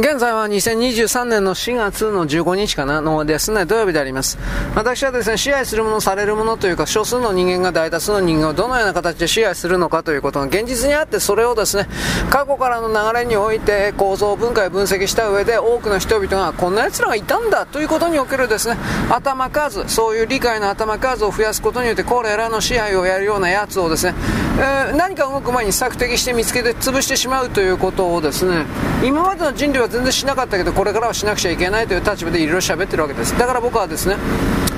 [0.01, 4.39] 現在は2023年の4月の15日かなのですね、土曜日であります。
[4.75, 11.87] 私はですね、支配するもの、されるものというか、少数の人間が大多数の人間をどのような形で支配するのかということが現実にあって、それをですね、
[12.31, 18.79] 過去からの流れにおいて構造分解分析した上で、多くの人々がこんな奴らがいたんだということにおけるですね、
[19.11, 24.15] 頭数、そういう理解の頭数を増やすことによって、これらの支配をやるようなやつをですね、
[24.63, 28.67] え、何か動く前に索敵して見つけて潰してしまうということをですね、
[29.03, 33.37] 今までの人類は全然しなかったけどこれからはしなくちゃいけないという立場でいろいろ喋ってるわけです。
[33.39, 34.17] だから僕はですね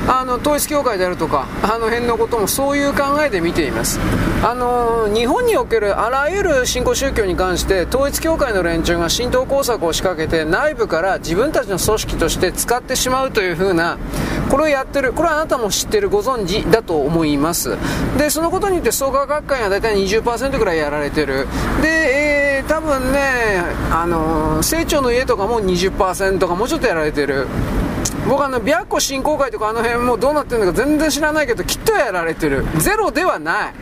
[0.08, 4.00] あの統一教会であるとかあの辺のこともそういう考えで見ています。
[4.44, 13.98] あの日本におけるあらゆる新興宗教に関して統一教会の連中が浸透工作を仕掛けて内部から自分たちの組織として使ってしまうというふうな
[14.50, 17.76] これをやってるこれはあなたも知ってるご存知だと思います。
[18.18, 21.46] でそのことによって創価学会が大体20%ぐらいやられてる。
[21.80, 27.46] で、えー、多分ねあの清張の家とかも20%とかもうちょっとやられてる。
[28.28, 32.64] 僕あの白虎振興会とかあの辺もどうなってるのか全然知らないけどきっとやられてる。
[32.78, 33.74] ゼロではない。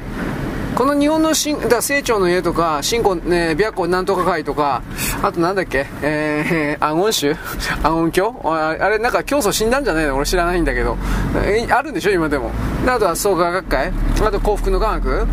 [0.74, 4.82] この日本の新だ清張の家とか新興、ね、白虎なんとか会とか
[5.22, 5.86] あとなんだっけ？
[6.00, 7.36] えー、アゴン州
[7.82, 10.16] アゴン教あれなんか教祖死んだんじゃないの？
[10.16, 10.96] 俺知らないんだけど。
[11.44, 12.12] えあるんでしょ？
[12.12, 12.50] 今でも。
[12.86, 13.92] あとは創価学会。
[14.24, 15.26] あと幸福の科学。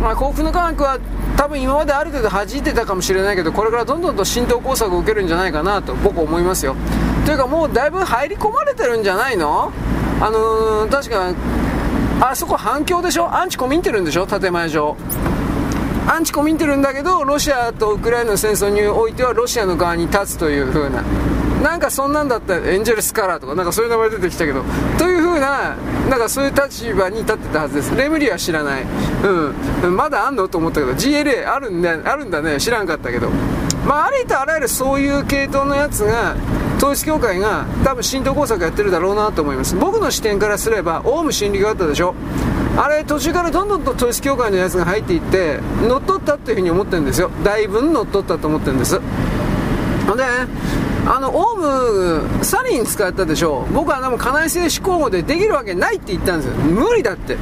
[0.00, 0.98] まあ、幸福の科学は
[1.36, 6.74] 多分今まである程度弾いてたかもしれないけどこれからどんどんと浸透工作を受けるんじゃないかなと僕思いますよ。
[7.30, 9.70] というかもうだいぶ入り込まれてるんじゃないの？
[10.20, 11.32] あのー、確か
[12.20, 13.32] あそこ反響でしょ？
[13.32, 14.26] アンチコミンテルんでしょ？
[14.26, 14.96] 建前上。
[16.08, 21.04] アンチコミンテルんだけどロシアとウクライナの戦争においてはロシアの側に立つという風な。
[21.62, 24.64] なんかそんなんだったらエンジェルスカラーとかなんかそういう名前出てきたけど。
[24.98, 25.76] という風な
[26.10, 27.94] なんかそういう立場に立ってたはずです。
[27.94, 28.82] レムリは知らない。
[29.84, 29.96] うん。
[29.96, 30.48] まだあんの？
[30.48, 30.94] と思ったけど。
[30.94, 32.58] GLA あるんだあるんだね。
[32.58, 33.30] 知らんかったけど。
[33.86, 36.34] まあありとあらゆるそういう系統のやつが
[36.80, 39.76] 統一教会が多分浸透工作やってるだろうなと思います。
[39.76, 42.14] 僕の視点からすればオウム真理があったでしょ。
[42.74, 47.30] あれ途中からどんどんと統一教会のやつが入っていって乗っ取ったっていうふうに思ってるんですよ。
[47.44, 48.94] だいぶ乗っ取ったと思ってるんです。
[48.94, 49.00] で
[51.06, 53.66] あのオウムサリン使ったでしょ。
[53.74, 56.54] 僕はでも家内製紙工房でできるわけないって言ったんですよ。
[56.54, 57.36] 無理だって。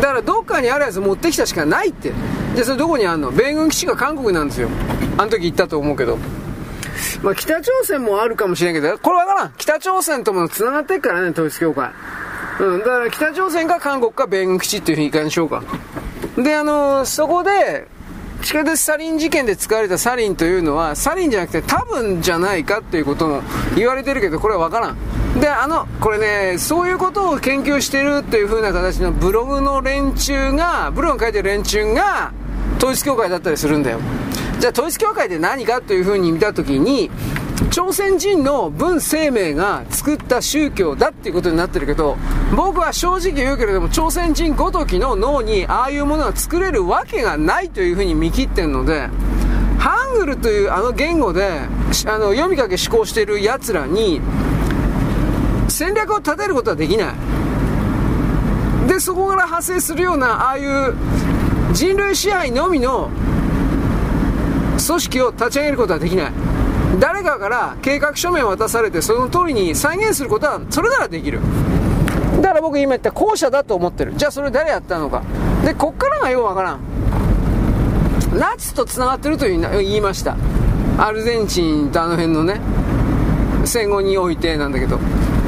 [0.00, 2.12] だからどっかにあるやつ持ってきたしかないって。
[2.54, 3.32] じゃあそれどこにあんの？
[3.32, 4.68] 米軍基地が韓国なんですよ。
[5.16, 6.18] あの時言ったと思うけど。
[7.22, 9.52] まあ、北朝鮮もあるかもしれんけど、これわからん。
[9.56, 11.90] 北朝鮮とも繋がってっからね、統一教会。
[12.60, 15.62] うん、だから北朝鮮か韓国か米軍基地っていうふうにいかにしようか。
[16.36, 17.86] で、あのー、そこで、
[18.42, 23.42] 地下鉄サリン事件で使われたサリンというのは、サリンじゃなくて多分じゃないかっていうことも
[23.76, 25.40] 言われてるけど、これはわからん。
[25.40, 32.32] で、あの、これね、そういうことを研究してるっていう風な形のブログの連中が、ブログに書いてる連中が、
[32.78, 33.98] 統一教会だったりするんだよ。
[34.58, 37.10] じゃあ統一教会で何かというふうに見たときに、
[37.70, 42.16] 朝鮮人の文生命が作った宗教だっていうことになってるけど、
[42.56, 49.08] 僕は正直言うけれども、朝鮮人ごときの脳にああいうものが作れるわけがないというふうに見切ってるので、
[49.78, 51.60] ハングルというあの言語で、
[52.06, 54.20] あの、読みかけ思考している奴らに、
[55.68, 58.88] 戦略を立てることはできない。
[58.88, 60.94] で、そこから派生するような、ああいう
[61.72, 63.10] 人類支配のみの
[64.84, 66.32] 組織を立ち上げることはできない。
[67.00, 71.40] 誰かから計画書面を渡されてその通りに再現することはそれならできる。
[72.40, 74.14] だから僕今言った後者だと思ってる。
[74.16, 75.22] じゃあそれ誰やったのか。
[75.64, 76.80] でこっからがようわからん。
[78.38, 80.36] ナチスとつながってると言いました。
[80.98, 82.60] アルゼンチンとあの辺のね
[83.64, 84.98] 戦後においてなんだけど。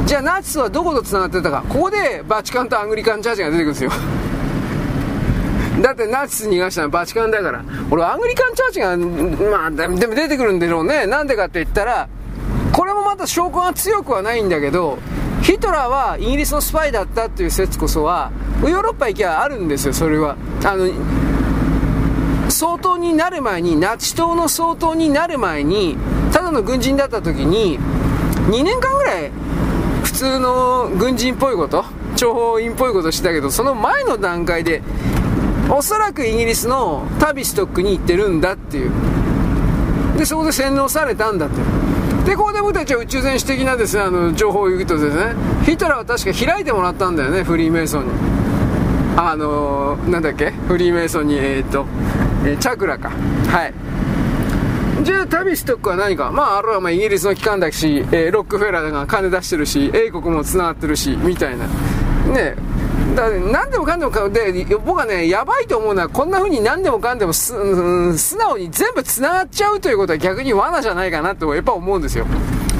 [0.06, 1.64] じゃあナチスはどことつながってたか。
[1.68, 3.90] ここでバチカンとアングリカンチャーチが出てくるんですよ。
[5.80, 7.64] だってナチス逃がしたのはバチカンだから。
[7.90, 8.96] 俺、アングリカンチャーチが、
[9.50, 11.06] まあ、でも出てくるんだろうね。
[11.06, 12.08] なんでかって言ったら、
[12.72, 14.98] これもまた証拠が強くはないんだけど、
[15.42, 18.30] ヒトラーはイギリスのスパイだったっていう説こそは、
[18.62, 20.36] ヨーロッパ行きゃあるんですよ、それは。
[20.64, 20.90] あの、
[22.50, 25.96] 総統になる前に、ナチ党の総統になる前に、
[26.32, 27.78] ただの軍人だった時に、
[28.48, 29.30] 2年間ぐらい、
[30.04, 31.84] 普通の軍人っぽいこと、
[32.16, 34.82] 諜報員っぽいことしてたけど、その前の段階で、
[35.72, 38.90] おそらくイギリスのタビストックに行ってるんだっていう。
[40.18, 41.56] でそこで洗脳されたんだって
[42.30, 48.10] でここで僕たちは宇宙戦士的なですねあの情報を言うとですねヒトラーは確か開いてもらったんだよねフリーメイソンに。
[49.16, 50.50] あのー、なんだっけ？
[50.50, 51.86] フリーメイソンにえー、っと、
[52.44, 53.10] えー、チャクラか。
[53.10, 53.74] はい。
[55.04, 56.30] じゃあタビストックは何か？
[56.30, 61.66] まああれはまあイギリスの機関だし、えー、ロックフェラーが金出してるし英国も繋がってるしみたいな。
[62.32, 62.54] ね。
[63.14, 72.26] だから何でもかんでもかで僕はねやばいと思うのはこんな風に何でもかんでもす、うん、素直に全部繋がっちゃうということは逆に罠じゃないかなとやっぱ思うんですよ。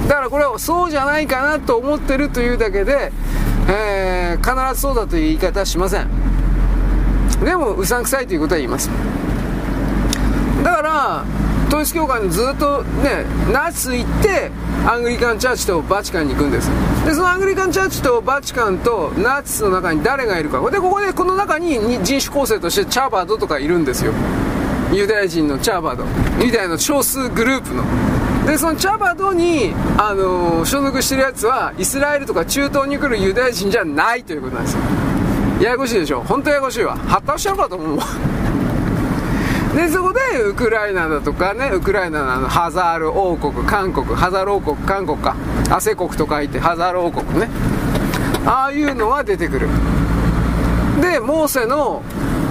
[0.09, 3.13] だからこれはそうじゃないかなと思ってるというだけで、
[3.69, 6.09] えー、必ずそうだという言い方はしません。
[7.45, 8.91] でもうさんくさいということは言います。
[10.63, 11.25] だから
[11.71, 14.51] 統一教会のずっとねナス行って
[14.87, 16.69] アングリカンチャーチとバチカンに行くんです。
[17.07, 20.59] でそのアングリカンチャーチとバチカンとナチスの中に誰がいるか。
[20.71, 24.13] でここでこの中に人種構成としてチャーバードとかいるんですよ。
[24.93, 26.05] ユダヤ人のチャーバード。
[26.45, 27.85] ユダヤの少数グループの。
[28.47, 34.81] でそのチャーバードに、あのー、所属してるやつはイスラエルとか中東に来るユダヤ人じゃないということなんですよ。
[35.61, 36.23] ややこしいでしょ。
[36.23, 36.97] 本当ややこしいわ。
[37.07, 37.99] 発達しちゃうかと思う。
[39.75, 45.37] でそこでウクライナだとかねウクライナのハザール王国韓国ハザール王国韓国か。
[45.71, 47.49] アセ国と書いてハザール王国ね。
[48.45, 49.69] ああいうのは出てくる。
[51.01, 52.03] でモーセの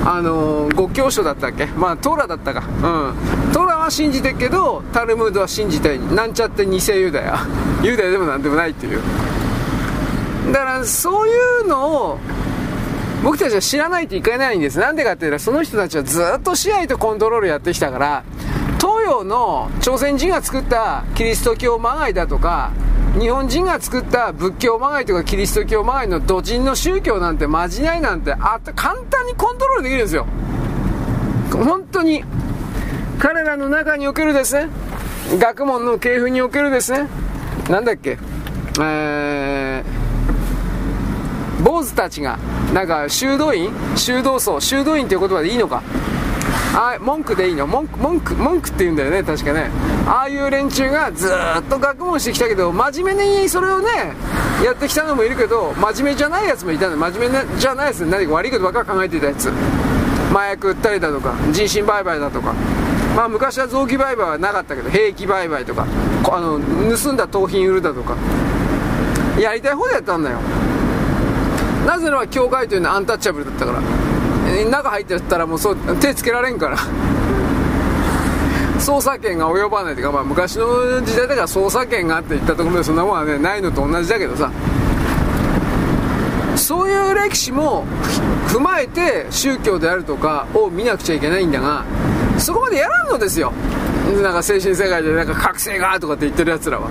[0.06, 1.66] あのー、五教書だったっけ？
[1.66, 2.64] まあトラだったか。
[2.68, 3.52] うん。
[3.54, 7.40] トラは信じてるけどタルムードは信じてなんちゃって偽ユダヤ。
[7.84, 9.02] ユダヤでもなんでもないっていう。
[10.54, 11.32] だからそうい
[11.64, 12.20] うのを
[13.24, 14.80] 僕たちは知らないといけないんです。
[14.80, 18.24] なんでかっていうと、その人たちはずっと試合とコントロールやってきたから、
[18.80, 22.72] 東洋の朝鮮人が作ったキリスト教まがいだとか、
[23.20, 30.26] 日本人が作った仏教まがいとかキリスト教まがいの土人の宗教なんてまじないなんてあ簡単にコントロールできるんですよ。
[31.52, 32.24] 本当に。
[33.20, 34.70] 彼らの中におけるですね、
[35.38, 37.10] 学問の系譜におけるですね、
[37.70, 38.18] なんだっけ、
[38.80, 39.59] えー、
[41.64, 42.38] 坊主たちが、
[42.74, 43.72] なんか修道院？
[43.96, 44.60] 修道僧？
[44.60, 45.82] 修道院っていう言葉でいいのか？
[46.74, 47.68] あ文句でいいの？
[47.68, 49.70] 文句文句文句って言うんだよね確かね。
[50.08, 53.88] ああいう連中がずっと学問してきたけど真面目にそれをね
[54.64, 56.98] やってきたのもいるけど真面目じゃないやつもいたの。
[56.98, 59.52] 真面目じゃないやつ何か悪いことばっか考えてたやつ。
[60.32, 62.54] 麻薬売ったりだとか人身売買だとか。
[63.16, 65.86] まあ昔は臓器売買はなかったけど兵器売買とか。
[66.32, 66.60] あの
[66.96, 68.16] 盗んだ盗品売るだとか。
[69.40, 70.38] やりたい方でやったんだよ。
[71.86, 73.82] なぜなら教会というのはアンタッチャブルだったから。
[74.70, 76.78] 中入ってったらもうそう手つけられんから。
[78.80, 80.66] 捜査権が及ばないというか、まあ、昔の
[81.04, 84.50] 時代だから捜査権があって言ったところでそんなもんはねないのと同じだけどさ。
[86.56, 87.86] そういう歴史も
[88.48, 91.86] 踏まえて宗教であるとかを見なくちゃいけないんだが
[92.38, 93.54] そこまでやらんのですよ。
[94.22, 96.90] なんか精神世界でなんか覚醒がとかって言ってるやつらは。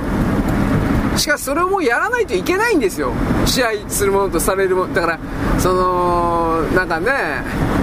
[1.18, 3.12] しかそれをもうやらないといけないんですよ。
[3.46, 4.94] 試合するものとされるもの。
[4.94, 5.18] だから
[5.58, 7.12] そのなんかね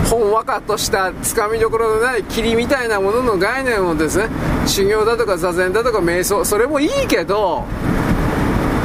[0.10, 4.30] ほんわかとしたつかみどころのない霧みたいなものの概念をですね
[4.66, 7.66] 修行だとか座禅だとか瞑想それもいいけど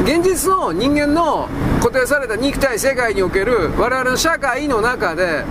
[0.05, 1.49] 現実の人間の
[1.81, 5.45] 固定された肉体世界における我々の社会の中で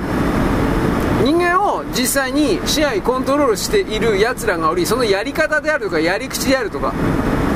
[1.23, 6.93] 人間を実際に支配コントロールしている奴らがおりそのやり方であるとかやり口であるとか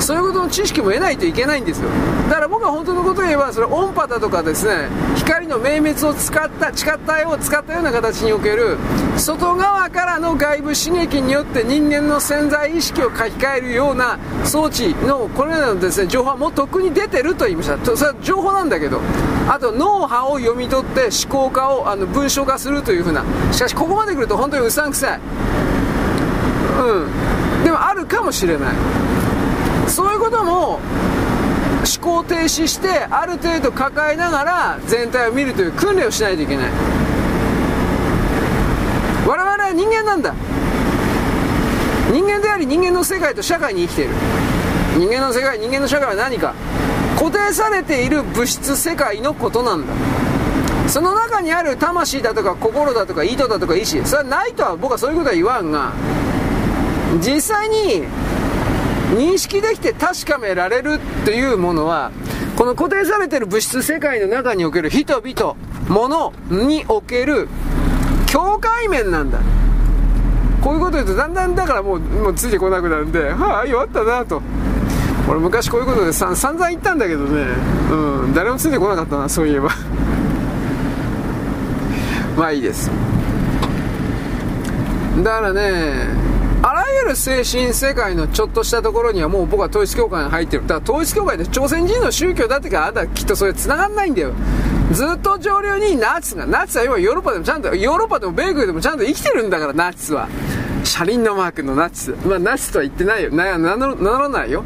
[0.03, 1.89] そういうことの知識も得ないといけないんですよ。
[2.29, 8.77] だから僕は本当のことを言えばそれ音波だとかですね光の明滅を使った地下体を使ったような形における
[9.17, 18.99] 外側からの外部刺激によって人間の潜在意識を書き換えるような装置のこれらのですね情報はもうとっくに出てると言いましたそれは情報なんだけど
[19.47, 23.23] あと脳波を読み取って思考化をあの文章化するというふうな。
[23.51, 25.19] しかしここまで来ると本当にうさんくさい。
[26.79, 27.63] うん。
[27.63, 29.02] でもあるかもしれない。
[29.87, 30.79] そういうことも
[31.83, 36.71] 思考停止してある程度抱えながら全体を見るという訓練をしないといけない。
[39.27, 40.33] 我々は人間なんだ。
[42.11, 44.11] 人間であり人間の世界と社会に生きている。
[44.97, 46.53] 人間の世界人間の社会は何か。
[47.17, 49.93] 固定されている物質世界のことなんだ。
[50.87, 54.03] その中にある魂だとか心だとか意図だとか意志。
[54.05, 55.93] それはないとは僕はそういうことは言わんが。
[57.21, 58.03] 実際に
[59.13, 62.11] 認識できて確かめられるというものは
[62.57, 65.55] この固定されてる物質世界の中における人々
[65.87, 67.47] 物における
[68.27, 69.39] 境界面なんだ。
[70.61, 74.41] こういうこと言うとだんだんだからもうもうついてこなくなるんではあ弱ったなと。
[75.29, 77.45] 俺昔こういうことでさ散々言ったんだけどね。
[77.91, 78.33] うん。
[78.33, 79.69] 誰もついてこなかったなそういえば。
[82.37, 82.89] まあいいです。
[85.17, 86.07] だからね
[86.65, 90.65] あらゆる精神世界のちょっとしたところにはもう僕は統一教会に入ってる。
[90.65, 94.31] だから統一教会で朝鮮人の宗教だってかあなたきっとそれ繋がんないんだよ。
[94.93, 100.29] ずっと上流にナチスが、ナチスは今ヨーロッパでもちゃんと、ヨーロッパでも米国でもちゃんと生きてるんだから、ナチスは。
[100.85, 102.15] 車輪のマークのナチス。
[102.25, 103.31] まあ、ナチスとは言ってないよ。
[103.31, 104.63] な、名乗らないよ。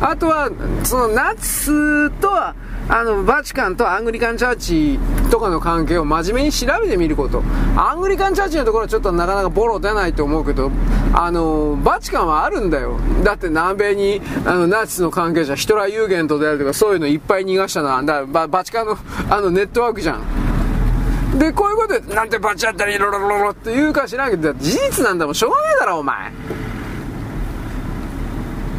[0.00, 0.50] あとは、
[0.84, 2.54] そのナチスとは、
[2.92, 4.98] あの、バチカンとアングリカンチャーチ
[5.30, 7.40] とかの関係を真面目に調べてみること。
[7.76, 10.72] アングリカンチャーチのところはちょっとなかなかボロ出ないと思うけど、
[11.14, 12.98] あの、バチカンはあるんだよ。
[13.22, 18.98] だって南米に、あの、ナチスの関係者、ヒトラーユーゲントであるとか、そういうのいっぱい逃がしたのは、だババチカンの、
[19.30, 21.38] あの、ネットワークじゃん。
[21.38, 26.32] で、こういうことで、なんてバチ当たり、ロロロロって言うか知らんけど、事実なんだもん、しょうがねえだろ、お前。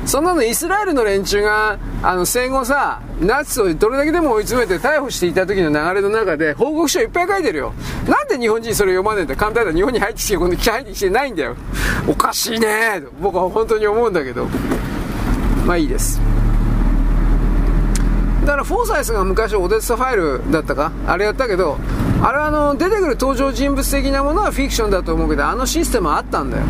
[0.06, 7.74] そんなのイスラエルの連中が、あの、戦後さ、ナチスをどれだけでも追い詰めて逮捕していた時の流れの中で、報告書いっぱい書いてるよ。
[8.08, 9.72] なんで日本人それ読まねえんだ簡単だ。
[9.72, 11.56] 日本に入ってきて、この入ってきてないんだよ。
[12.08, 14.48] おかしいねと僕は本当に思うんだけど。
[15.66, 16.20] まあいいです。
[18.42, 20.92] だからフォーサイスが昔オデッサファイルだったか？
[21.06, 21.78] あれやったけど、
[22.24, 26.64] あれはあの、出てくる登場人物的なものはフィクションだと思うけど、あのシステムあったんだよ。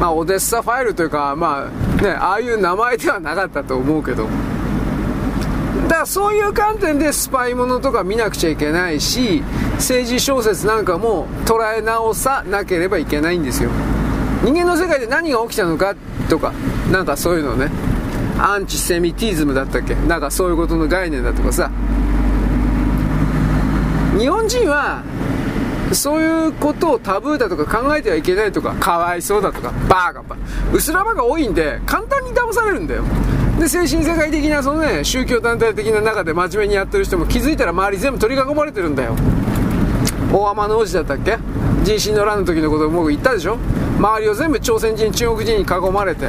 [0.00, 4.26] まあ、オデッサファイルというか、まあ、ね、ああいう名前ではなかったと思うけど。
[5.88, 9.42] だからそういう観点でスパイものとか見なくちゃいけないし、
[9.74, 13.68] 政治小説なんかも捉え直さなければいけないんですよ。
[14.42, 15.94] 人間の世界で何が起きたのか
[16.30, 16.54] とか、
[16.90, 17.70] なんかそういうのね。
[18.38, 19.94] アンチセミティズムだったっけ？
[19.94, 21.70] なんかそういうことの概念だとかさ。
[24.18, 25.02] 日本人は
[25.92, 30.36] そういうことをタブーだとか考えてはいけないとか、かわいそうだとか、バーガバ
[30.72, 33.02] うすらばが多いんで、簡単に騙されるんだよ。
[33.58, 39.14] で、精神世界的な、そのね、宗教団体的な中で真面目にやってる人も気づいたら周り全部取り囲まれてるんだよ。
[40.32, 41.38] 大天の王子だったっけ？
[41.82, 43.58] 人心の乱の時のことを僕言ったでしょ？
[43.98, 46.28] 周りを全部朝鮮人、中国人に囲まれて、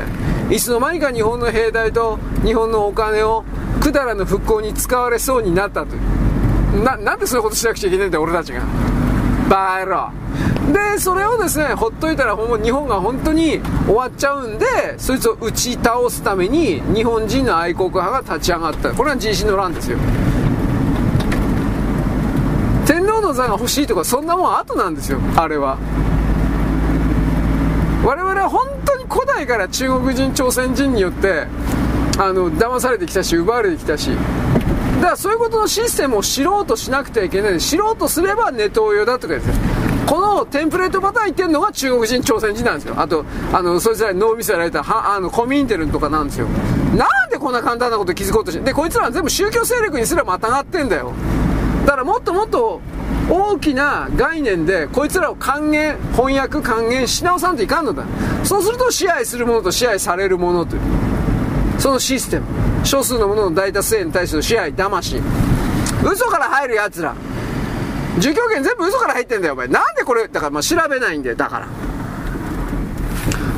[0.50, 3.46] いつの間にか日本の兵隊と日本のお金を
[3.80, 6.84] 百済の復興に使われそうになったという。
[6.84, 8.62] な、なんでそういうことしなくちゃいけないんだよ、俺たちが。
[9.52, 10.10] バーロ
[10.72, 14.66] でそれをですねほっといたら日本が本当に終わっちゃうんで
[14.98, 18.94] そいつを打ち倒すために日本人の愛国派が立ち上がった。
[18.94, 19.98] これは人心の乱ですよ。
[22.86, 25.78] 天皇の座が欲しいとかそんなもん後なんですよあれは。
[28.06, 31.46] 我々は本当に古代から中国人朝鮮人によって
[32.18, 34.12] あの騙されてきたし奪われてきたし。
[35.02, 39.48] だからそういうことのシステムを知ろうとしなくてはいけない知ろうとすればネトウヨだとかです
[40.06, 42.96] このテンプレートパターン言ってるのが中国人、朝鮮人なんですよ。
[42.98, 43.24] あと、
[43.54, 46.48] あの、そいつら脳みそやられたは、あの、コミンテルとかなんですよ。
[46.98, 51.14] なんでこんな簡単なこと気づこうとしてで、こいつらは全部宗教勢力にすらまたがってんだよ。
[51.86, 52.82] だからもっともっと
[53.30, 58.04] 大きな概念でこいつらを還元翻訳還元し直さんといかんのだ
[58.44, 60.82] そうすると支配するものと支配されるものという
[61.82, 62.46] そのシステム。
[62.84, 65.20] 少数のものの大多数に対する支配騙し。
[66.04, 67.16] 嘘から入るやつら。
[68.20, 69.68] 儒教権全部嘘から入ってんだよお前。
[69.68, 71.68] なんでこれだからまあ調べないんだよだから。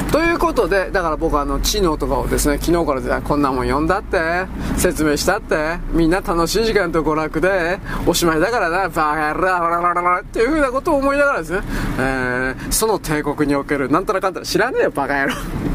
[0.09, 4.45] ということで、だから僕はあの、知能とかをですね、昨日からこんなもん読んだって、
[4.77, 11.61] 説明したって、みんな楽しい時間と娯楽で、おしまいだからな、バカ野郎、ラララララっていうふうなことを思いながらですね、
[11.97, 15.72] えー、その帝国における、なんたらかんたら知らねえよ、バカ野郎。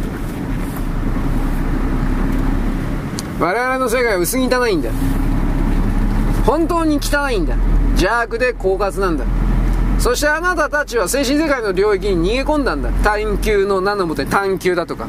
[3.40, 4.90] 我々の世界は薄汚いんだ。
[6.44, 7.56] 本当に汚いんだ。
[7.92, 9.24] 邪悪で狡猾なんだ。
[9.98, 12.90] そしてあなたたちは精神世界の領域に逃げ込んだんだ。
[13.04, 15.08] 探求の名のもとに探求だとか、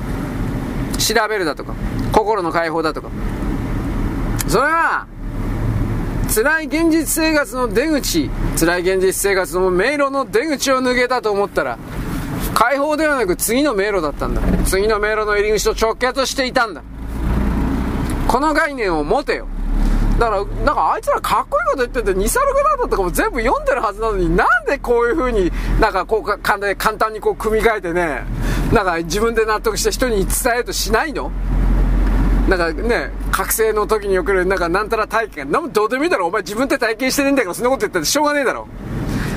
[0.97, 1.73] 調べるだとか、
[2.11, 3.09] 心の解放だとか。
[4.47, 5.07] それは、
[6.33, 11.79] 辛い現実生活の出口、辛い現実生活の迷路の出口を抜けたと思ったら、
[12.53, 14.41] 解放ではなく次の迷路だったんだ。
[14.65, 16.83] 次の迷路の入り口と直結していたんだ。
[18.29, 19.47] この概念を持てよ。
[20.19, 26.59] だから、なんかあいつらかっこいいこと言ってて、ニサルグラードとかも全部読んでるはずなのに、なんでこういう風に、なんかこうか、簡
[26.99, 28.25] 単にこう組み替えてね、
[28.71, 31.31] なんか自分で納得して人に伝えようとしないの？
[32.49, 35.51] なんかね、覚醒の時に送る、なんかなんたら体験。
[35.51, 36.25] なんもどうでもいいだろ。
[36.27, 38.67] お前自分で体験してねえんだから、そんなこと言ったってしょうがねえだろ。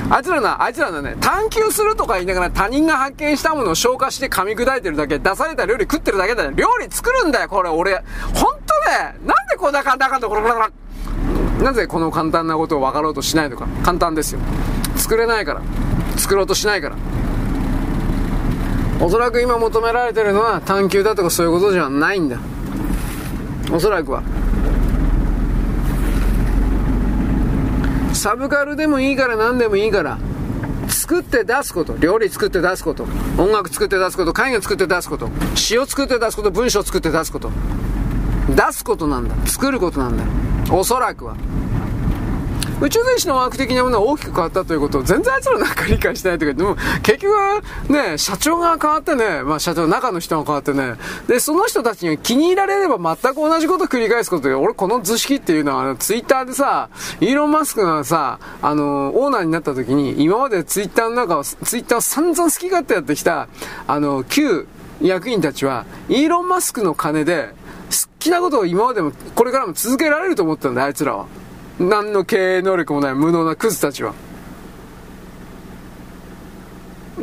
[0.09, 6.51] あいつらな、あいつらのね、探求するとか言いながら他人が発見したものを消化して噛み砕いてるだけ、出された料理食ってるだけだよ。
[6.55, 7.93] 料理作るんだよ、これ、俺。
[7.93, 10.41] ほんとね、なんでこんな簡単かと、これ、
[11.63, 13.67] なぜこの簡単なことを分かろうとしないのか。
[13.83, 14.39] 簡単ですよ。
[14.95, 15.61] 作れないから。
[16.17, 16.95] 作ろうとしないから。
[18.99, 22.37] おそらく今求められてるのは探求だとかそういうことじゃないんだ。
[23.73, 24.21] おそらくは。
[28.13, 30.19] サブカルでもいいから何でもいいから、
[30.87, 33.07] 作って出すこと、料理作って出すこと、
[33.37, 37.51] 音楽作って出すこと、絵画作って出すこと、詩を作って出すこと、文章作って出すこと。
[38.55, 39.35] 出すことなんだ。
[39.47, 40.23] 作ることなんだ。
[40.71, 41.35] おそらくは。
[42.83, 56.89] 宇宙電子のワーク的なものは大きく変わったということを全然あいつらなんか理解してないというか、でも結局はね、社長が変わってね、まあ社長の中の人が変わってね、で、その人たちに気に入られれば全く同じことを繰り返すことで、俺この図式っていうのは、あの、ツイッターでさ、
[57.21, 63.47] イーロン・マスクがさ、あの、オーナーになった時に、今までツイッターの中を、ツイッターを散々好き勝手やってきた、
[63.87, 64.67] あの、旧
[65.01, 67.51] 役員たちは、イーロン・マスクの金で、
[67.89, 71.27] 好きなことを今までも、これからも続けられると思ったんだ、あいつらは。
[71.79, 74.13] 何の経営能力もない無能なクズたちは。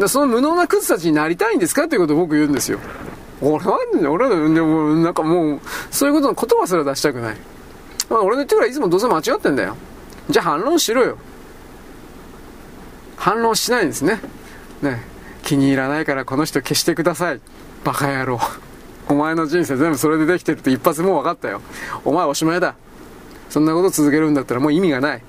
[0.06, 2.78] その無能なクズたちになりたいんですかっていうことを僕言うんですよ。
[3.40, 3.78] 俺は、
[4.10, 7.36] 俺は、でも、なんかもう、そういうことの言葉すら出したくない。
[8.08, 9.76] まあ、俺の言ってるからいつもどうせ間違ってんだよ。
[10.28, 11.16] じゃあ反論しろよ。
[13.16, 14.20] 反論しないんですね。
[14.82, 15.02] ね。
[15.42, 17.40] 気に入らないからこの人消してください。
[17.84, 18.38] バカ野郎。
[19.08, 21.60] お前の人生全部それでできてるって一発もう分かったよ。
[22.04, 22.74] お前おしまいだ。
[23.50, 25.22] そんなこと続けるんだったらもう意味がない。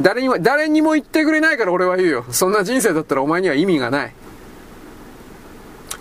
[0.00, 2.24] 誰にも、誰にも言ってくれないから俺は言うよ。
[2.30, 4.12] そんな人生だったらお前には意味がない。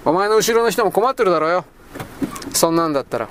[0.06, 1.66] お前の後ろの人も困ってるだろうよ。
[2.54, 3.28] そんなんだったら。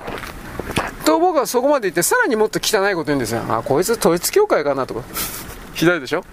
[1.03, 3.41] と僕はそこまで言ってさらにもっと汚いこと言うんですよ。
[3.49, 5.01] あ、こいつ統一教会かなとか。
[5.73, 6.23] ひどいでしょ？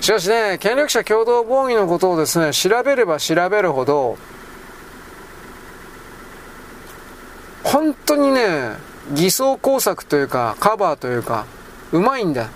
[0.00, 4.16] しかしね、権力者共同防御のことをですね、調べれば調べるほど、
[7.64, 8.76] 本当にね、
[9.14, 11.46] 偽装工作というか、カバーというか、
[11.92, 12.50] うまいんだ。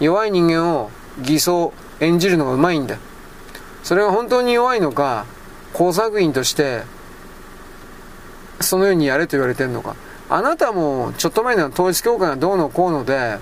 [0.00, 2.96] 弱い人間を偽装、演じるのがうまいんだ。
[3.82, 5.26] それが本当に弱いのか、
[5.72, 6.82] 工作員として、
[8.60, 9.94] そのようにやれと言われてるのか。
[10.28, 13.38] あなたも、ちょっと前の統一教会がどうのこうので、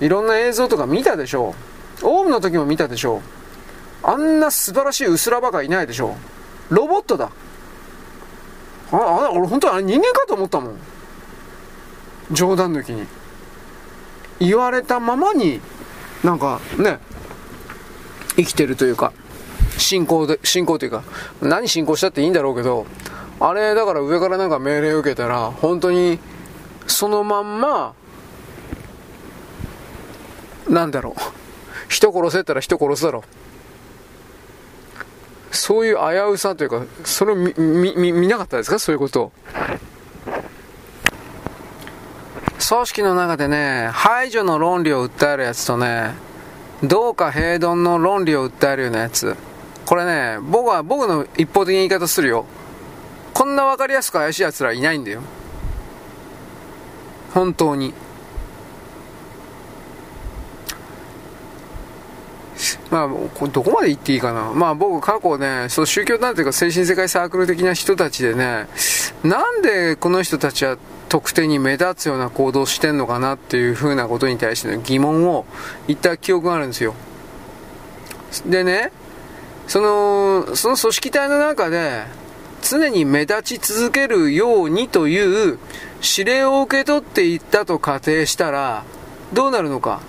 [0.00, 1.54] いろんな映像とか見たでしょ
[2.02, 2.06] う。
[2.06, 3.20] オウムの時も見たでしょう。
[4.02, 6.16] あんな素晴らしい薄らばかいないでしょ
[6.70, 6.74] う。
[6.74, 7.30] ロボットだ。
[8.92, 10.78] あ、あ俺本当にあれ人間かと思ったもん。
[12.30, 13.06] 冗談抜きに。
[14.40, 15.60] 言われたままに、
[16.22, 17.00] なんかね、
[18.36, 19.12] 生きてるというか、
[19.76, 21.02] 信仰で、信仰というか、
[21.40, 22.86] 何信仰したっていいんだろうけど、
[23.40, 26.18] あれだから上からなんか命令を受けたら、本当に、
[26.86, 27.94] そのまんま、
[30.68, 31.20] なんだろう。
[31.88, 33.22] 人殺せたら人殺すだろう。
[35.56, 37.54] そういう危うさというか、それを見、
[37.96, 38.78] 見、見なかったですか？
[38.78, 39.32] そういうことを。
[42.66, 46.14] 組織の中でね、排除の論理を訴えるやつとね、
[46.82, 49.36] どうか平等の論理を訴えるようなやつ。
[49.86, 52.44] これね、僕は僕の一方的な言い方するよ。
[53.32, 55.22] こんな分かりやすく怪しい奴らいないんだよ。
[57.32, 57.94] 本当に。
[62.90, 64.52] まあ、どこまで言っていいかな。
[64.52, 68.66] まあ僕過去ね、そう宗教団体か精神世界サークル的な人たちでね、
[69.22, 70.76] なんでこの人たちは
[71.08, 75.46] 特定に目立つような行動してんのかなっていうふうなことに対しての疑問を
[75.86, 76.94] 言った記憶があるんですよ。
[78.46, 78.92] でね、
[79.66, 82.04] その、その組織体の中で、
[82.62, 85.58] 常に目立ち続けるようにという
[86.02, 88.84] 指令を受け取っていったと仮定したら、
[89.32, 90.00] どうなるのか。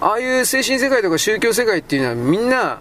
[0.00, 2.80] ああいう精神世界とか宗教世界っていうのはみんな、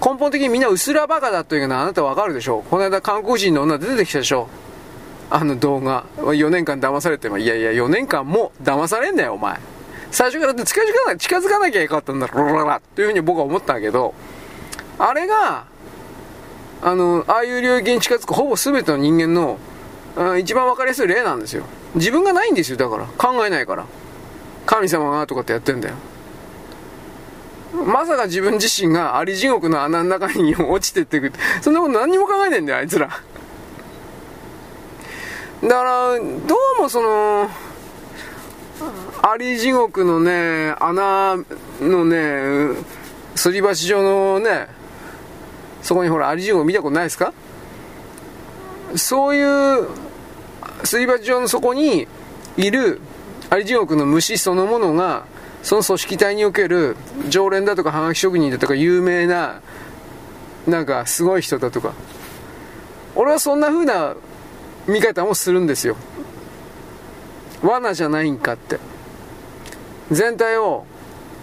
[0.00, 2.70] 根本的にみんな薄らバカだというのはあなたわかるでしょう。
[2.70, 4.48] この間韓国人の女出てきたでしょ
[5.30, 6.04] あの動画。
[6.16, 9.58] 4年間騙されても、いやいや、4年間も騙されんなよ、お前。
[10.10, 14.14] 最初から近づかな近づかなきゃよかったんだろ、ロララっていうふうに僕は思ったけど、
[14.98, 15.64] あれが、
[16.82, 19.58] あの、ああいう領域に近づくほぼ全ての人間の、
[20.38, 21.64] 一番分かりやすい例なんですよ。
[21.94, 23.04] 自分がないんですよ、だから。
[23.18, 23.84] 考えないから。
[24.64, 25.94] 神様がとかってやってんだよ。
[27.84, 33.08] まさか自分自身があり地獄の穴の中に落ちてってくそんなこと何にも考えないんだよ、あいつら。
[35.62, 37.48] だから、どうもその、
[39.22, 41.36] あり地獄のね、穴
[41.80, 42.76] のね、
[43.34, 44.68] すり鉢状のね、
[45.82, 47.32] そこにほら、あり地獄見たことないですか？
[48.94, 49.88] そういう
[50.84, 52.06] すり鉢状の底に
[52.56, 53.00] いる
[53.50, 55.26] あり地獄の虫そのものが、
[55.66, 56.96] その組織体における
[57.28, 59.62] 常連だとか、はがき職人だとか、有名な、
[60.64, 61.92] なんかすごい人だとか、
[63.16, 64.14] 俺はそんな風な
[64.86, 65.96] 見方もするんですよ。
[67.64, 68.78] 罠じゃないんかって。
[70.12, 70.86] 全体を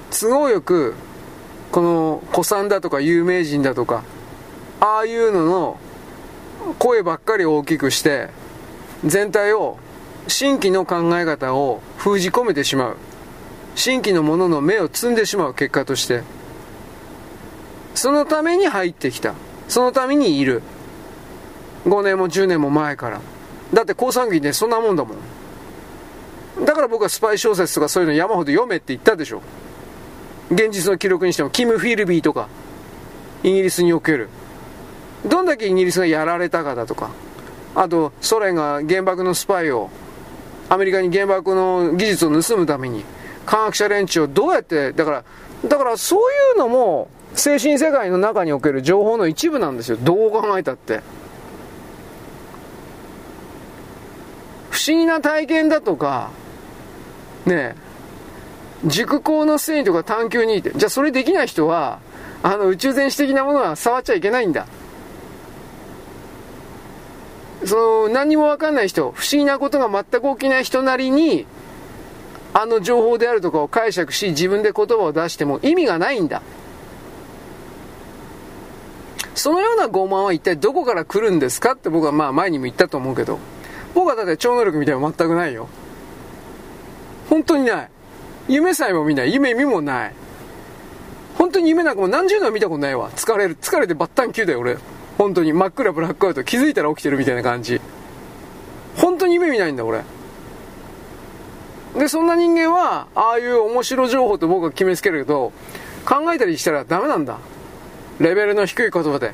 [0.09, 0.93] 都合よく、
[1.73, 4.03] この古参だとか有名人だとか、
[4.79, 5.79] ああいうのの
[6.79, 8.29] 声ばっかり大きくして、
[9.03, 9.79] 全体を
[10.29, 12.97] 新規の考え方を封じ込めてしまう。
[13.75, 16.23] 新規のものの目を摘んでしまう結果として。
[17.95, 19.33] そのために入ってきた。
[19.67, 20.61] そのためにいる。
[21.85, 23.21] 5年も10年も前から。
[23.73, 25.17] だって高産期でそんなもんだもん。
[26.61, 29.41] だから僕はスパイ小説とかそういうの山ほど読めって言ったでしょ
[30.51, 32.47] 現実の記録にしてもキム・フィルビーとか
[33.43, 34.29] イギリスにおける
[35.25, 37.09] どんだけイギリスがやられたかだとか
[37.75, 39.89] あとソ連が原爆のスパイを
[40.69, 43.03] アメリカに原爆の技術を盗むために
[43.45, 45.23] 科学者連中をどうやってだから
[45.67, 46.23] だからそうい
[46.55, 49.97] うのも精神世界の中における情報の一部なんですよ。
[49.97, 51.01] どう考えたって。
[54.69, 56.31] 不思議な体験だとか
[57.45, 57.75] ねえ
[58.85, 61.99] 熟考の繊維とか探求にいてじゃあそれできない人は
[62.41, 64.67] あの宇宙全史的なものは触っちゃいけないんだ。
[67.65, 71.45] その何にも分かんない人不思議なことが全く起きない人なりに
[72.53, 76.41] あの情報であるとかを解釈し自分で言葉を出しても意味がないんだ。
[79.35, 83.39] そのような傲慢は一体どこから来るんですかって僕はまあ前にも言ったと思うけど。
[83.93, 85.67] 僕はだって超能力みたいなの全くないよ。
[87.29, 87.89] 本当にない。
[88.47, 89.33] 夢さえも見ない。
[89.33, 90.13] 夢見もない。
[91.37, 93.09] 本当に夢なんかもう何十年も見たことないわ。
[93.11, 93.57] 疲れる。
[93.59, 94.77] 疲れてバッタン級だよ俺。
[95.17, 95.53] 本当に。
[95.53, 96.43] 真っ暗ブラックアウト。
[96.43, 97.81] 気づいたら起きてるみたいな感じ。
[98.97, 100.03] 本当に夢見ないんだ俺。
[101.97, 105.51] でそんな人間はああいう面白情報と僕は決めつけるけど
[106.05, 107.37] 考えたりしたらダメなんだ。
[108.19, 109.33] レベルの低い言葉で。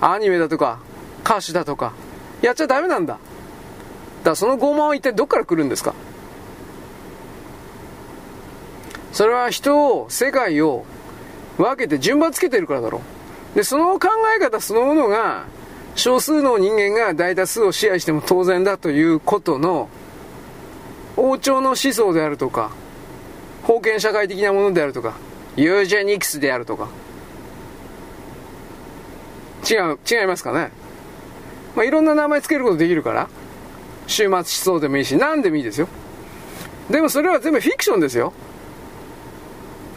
[0.00, 0.80] アニメだとか
[1.24, 1.92] 歌詞だとか
[2.40, 3.14] やっちゃダメなんだ。
[3.14, 5.94] だからその傲慢は一体どっから来るんですか？
[9.12, 10.84] それは人を世界を
[11.58, 13.02] 分けて順番つけてるからだろ
[13.54, 13.56] う。
[13.56, 15.44] でその考え方そのものが
[15.94, 19.88] 少数の人間が大多数を支配しても当然だということの
[21.16, 22.70] 王朝の思想であるとか
[23.66, 25.14] 封建社会的なものであるとか
[25.56, 26.88] ユージェニクスであるとか。
[29.70, 30.72] 違う違いますかね？
[31.76, 33.28] まあいろんな名前つけることできるから
[34.08, 35.86] 終末思想でもいいし何でもいいですよ。
[36.90, 38.32] でもそれは全部フィクションですよ。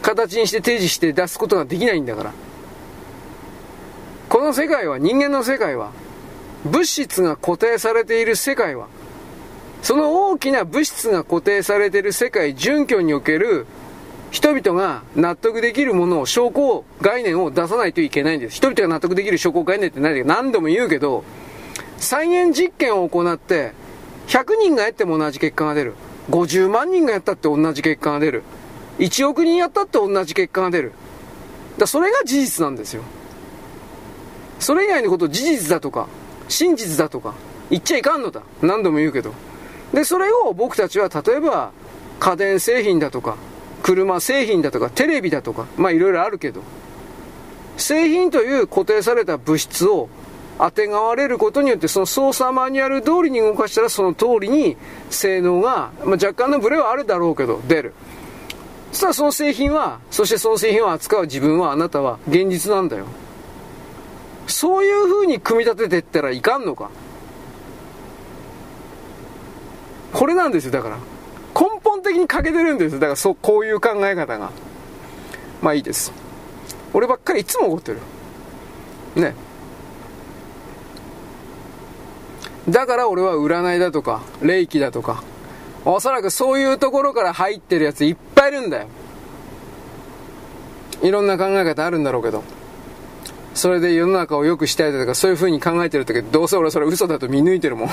[0.02, 2.32] 形にして提示して出すことができないんだから。
[4.28, 5.90] この世界は人間の世界は
[6.64, 8.86] 物質が固定されている世界は
[9.82, 13.66] その大きな物質が固定されている世界準拠における
[14.30, 21.24] 人々が納得できるものを証拠概念を出さないといけないんです人々が納得できる証拠概念って何だか何度も言うけど
[21.98, 23.72] 再現実験を行って
[24.26, 25.94] 100人がやっても同じ結果が出る
[26.30, 28.42] 50万人がやったって同じ結果が出る
[28.98, 30.92] 1億人やったって同じ結果が出る。
[31.78, 33.02] だそれが事実なんですよ。
[34.58, 36.08] それ以外のことを事実だとか、
[36.48, 37.34] 真実だとか、
[37.70, 38.42] 言っちゃいかんのだ。
[38.62, 39.34] 何度も言うけど。
[39.92, 41.72] で、それを僕たちは例えば、
[42.18, 43.36] 家電製品だとか、
[43.82, 46.62] 車製品だとか、テレビだとか、まあいろいろあるけど、
[47.76, 50.08] 製品という固定された物質を
[50.58, 54.78] 当てがわれることによってその操作マニュアル通りに動かしたらその通りに
[55.10, 57.92] 性能が、まあ、若干のブレはあるだろうけど出る
[58.96, 63.04] そしたらその製品は、そしてその製品を扱う自分は、あなたは現実なんだよ。
[64.46, 66.90] そういう風に組み立てていったらいかんのか。
[70.16, 70.96] これなんですよ、だから。
[71.54, 72.98] 根本的に欠けてるんです。
[72.98, 74.50] だからそう、こういう考え方が。
[75.60, 76.10] まあいいです。
[76.94, 77.98] 俺ばっかりいつも怒ってる。
[79.14, 79.34] ね。
[82.66, 85.22] だから俺は占いだとか、霊気だとか、
[85.84, 88.86] おそらくそういうところから入ってるやついっぱいいるんだよ。
[91.02, 92.42] いろんな考え方あるんだろうけど。
[93.52, 97.90] それで世の中を良くしたいだとかそういう風に考えてるけど、どうせ俺それ嘘だと見抜いてるもん。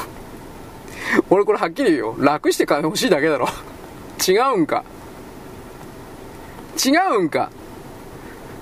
[1.30, 2.16] 俺これはっきり言うよ。
[2.20, 3.48] 楽して金欲しいだけだろ。
[4.28, 4.84] 違うんか。
[6.84, 7.52] 違うんか。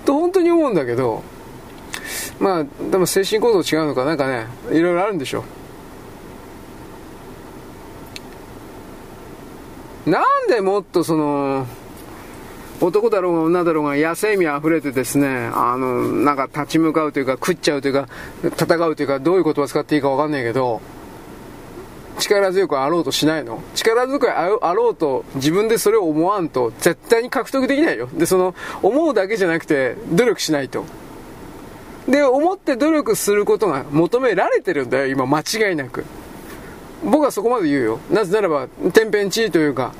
[0.06, 1.24] と本当に思うんだけど、
[2.39, 5.44] まあ、でも精神構造違うのかなんかね、いろいろあるんでしょ。
[10.06, 11.68] なんでもっとその、
[12.82, 18.08] 男だろうが女だろうが野生味あふれてですね、あの、なんか立ち向かうというか、食っちゃうというか、
[18.43, 20.82] 戦うというか、どういう言葉使っていいかわかんないけど、
[22.22, 23.62] 力強くあろうとしないの？
[23.76, 28.08] 力強くあろうと自分でそれを思わんと絶対に獲得できないよ。
[28.14, 30.86] で、その、思うだけじゃなくて努力しないと。
[32.08, 36.06] で、思って努力することが求められてるんだよ、今間違いなく。
[37.04, 39.92] 僕はそこまで言うよなぜならば天変地異というか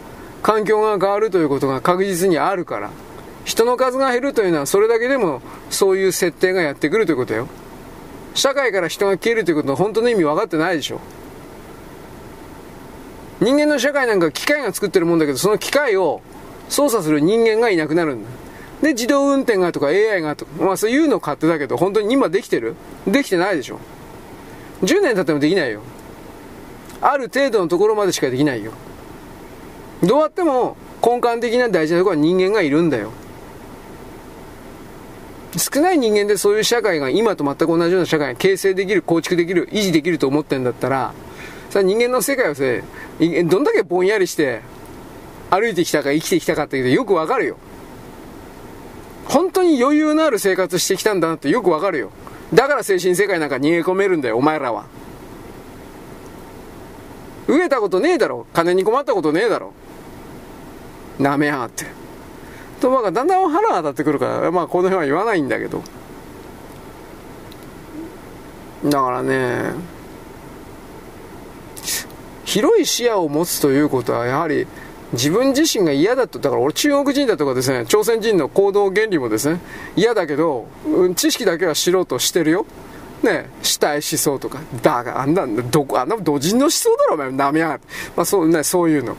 [0.43, 2.91] 環境が変わるということが確実にあるから
[3.43, 5.41] 人の数が減るというのはそれだけでも
[5.72, 7.48] そういう設定がやってくるということよ
[8.35, 11.02] 社会から人が消えるということの本当の意味分かってないでしょ
[13.41, 16.22] 人間の社会なんか機械が作ってるもんだけどその機械を
[16.69, 18.30] 操作する人間がいなくなるんだ
[18.81, 22.76] で自動運転がとか AI がとかまあそういうの勝手だけど本当に今できてる？
[23.05, 23.80] できてないでしょ
[24.81, 25.81] 10年経ってもできないよ
[27.01, 28.73] ある程度のところまでしかできないよ。
[30.03, 33.11] どうやっても根幹的な大事なところは人間がいるんだよ。
[35.57, 41.13] 少ない人間でそういう社会が今と全く同じような社会が形成できる、構築できる、維持できると思ってんだったら、
[41.72, 42.64] さ人間の世界をさ、
[43.45, 44.61] どんだけぼんやりして
[45.49, 47.57] 歩いてきたか生きてきたかってよくわかるよ。
[49.26, 52.11] 本当に余裕のある生活してきたんだなってよくわかるよ。
[52.53, 54.85] だから精神世界なんか逃げ込めるんだよ、お前らは。
[57.48, 58.45] 飢えたことねえだろ。
[58.53, 59.72] 金に困ったことねえだろ。
[61.19, 61.85] なめやがって。
[62.81, 65.81] とまあだんだん腹が当たってくるから、まあこの辺は言わないんだけど。
[68.84, 69.73] だからね、
[72.51, 74.67] 広い視野を持つということはやはり
[75.13, 79.61] 自分自身が嫌だと、だから俺中国人だとかですね、朝鮮人の行動原理もですね、
[79.95, 80.67] 嫌だけど、
[81.15, 82.65] 知識だけは知ろうとしてるよ。
[83.23, 87.87] ね、死体思想とか、だが、あんな、どこ、あんな土人の思想だろ、お前、なめやがって。
[88.17, 89.15] まあそうね、そういうの。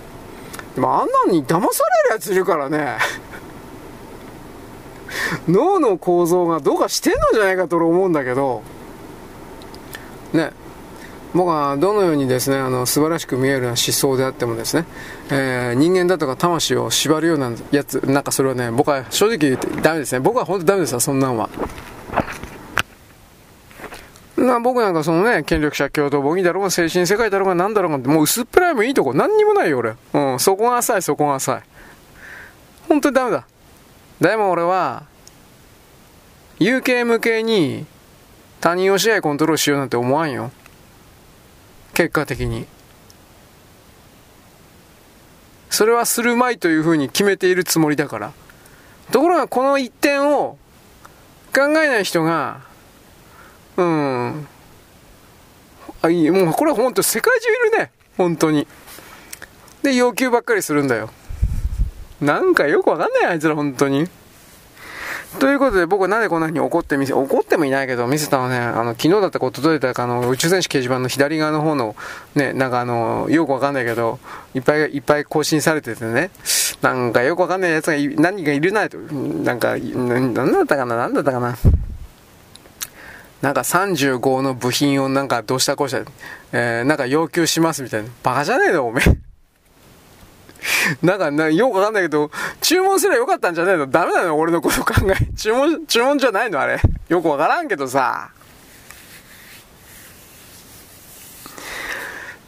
[0.74, 2.98] でもあんなに騙されるやついるからね。
[5.48, 8.62] 脳の構造がどうかしてんのじゃないかと思うんだけど、
[10.32, 10.52] ね、
[11.34, 14.84] 僕はどのようにですね、あの、素晴らしく見えるような思想であってもですね、
[15.30, 20.20] えー、人間だとか魂を縛るようなやつ、なんかそれはね、僕は正直言ってダメですね。
[20.20, 21.48] 僕は本当ダメですよ、そんなんは。
[24.36, 29.94] な僕なんかそのね、権力者共同母義だろうが、精神世界だろうが、なんだろうが、もう薄っぺらいもいいとこ、何にもないよ、俺。
[30.12, 31.62] うん、そこが浅い、そこが浅い。
[32.88, 33.46] 本当にダメだ。
[34.20, 35.04] でも俺は、
[36.58, 37.86] 有形無形に
[38.60, 40.52] 他人を支配コントロールしようなんて思わんよ。
[41.94, 42.66] 結果的に。
[45.70, 48.32] それはするまいというふうに決めているつもりだから。
[49.10, 50.58] ところがこの一点を
[51.54, 52.60] 考えない人が、
[53.76, 54.46] うん。
[56.02, 57.90] あ、いい、もうこれは本当世界中いるね。
[58.16, 58.66] 本当に。
[59.82, 61.10] で、要求ばっかりするんだよ。
[62.20, 64.08] なんかよくわかんないあいつら本当に。
[65.38, 71.96] ということで僕はなぜこんな風に怒ってみせ、怒ってもいないけど見せたのね、あの、昨日だったか届いたかあの、宇宙戦士掲示板の左側の方の、
[72.34, 74.18] ね、なんかあの、よくわかんないけど、
[74.54, 76.30] いっぱいいっぱい更新されててね、
[76.82, 81.56] なんかよくわかんない奴が何人かいるなと、なんか、なんだったかな、なんだったかな。
[83.40, 85.98] なんか35の部品をなんかどうしたこうした、
[86.52, 88.08] えー、なんか要求しますみたいな。
[88.22, 89.31] バカじゃねえの、おめえ。
[91.02, 92.30] なんかな、よくわかんないけど、
[92.60, 93.86] 注文すればよかったんじゃないの？
[93.86, 95.16] ダメなの俺のこと考え。
[95.36, 96.80] 注文、注文じゃないのあれ。
[97.08, 98.30] よくわからんけどさ。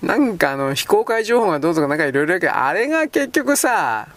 [0.03, 4.09] なんかあの、非公開情報がどうとかなんかいろいろやけど、あれが結局さ、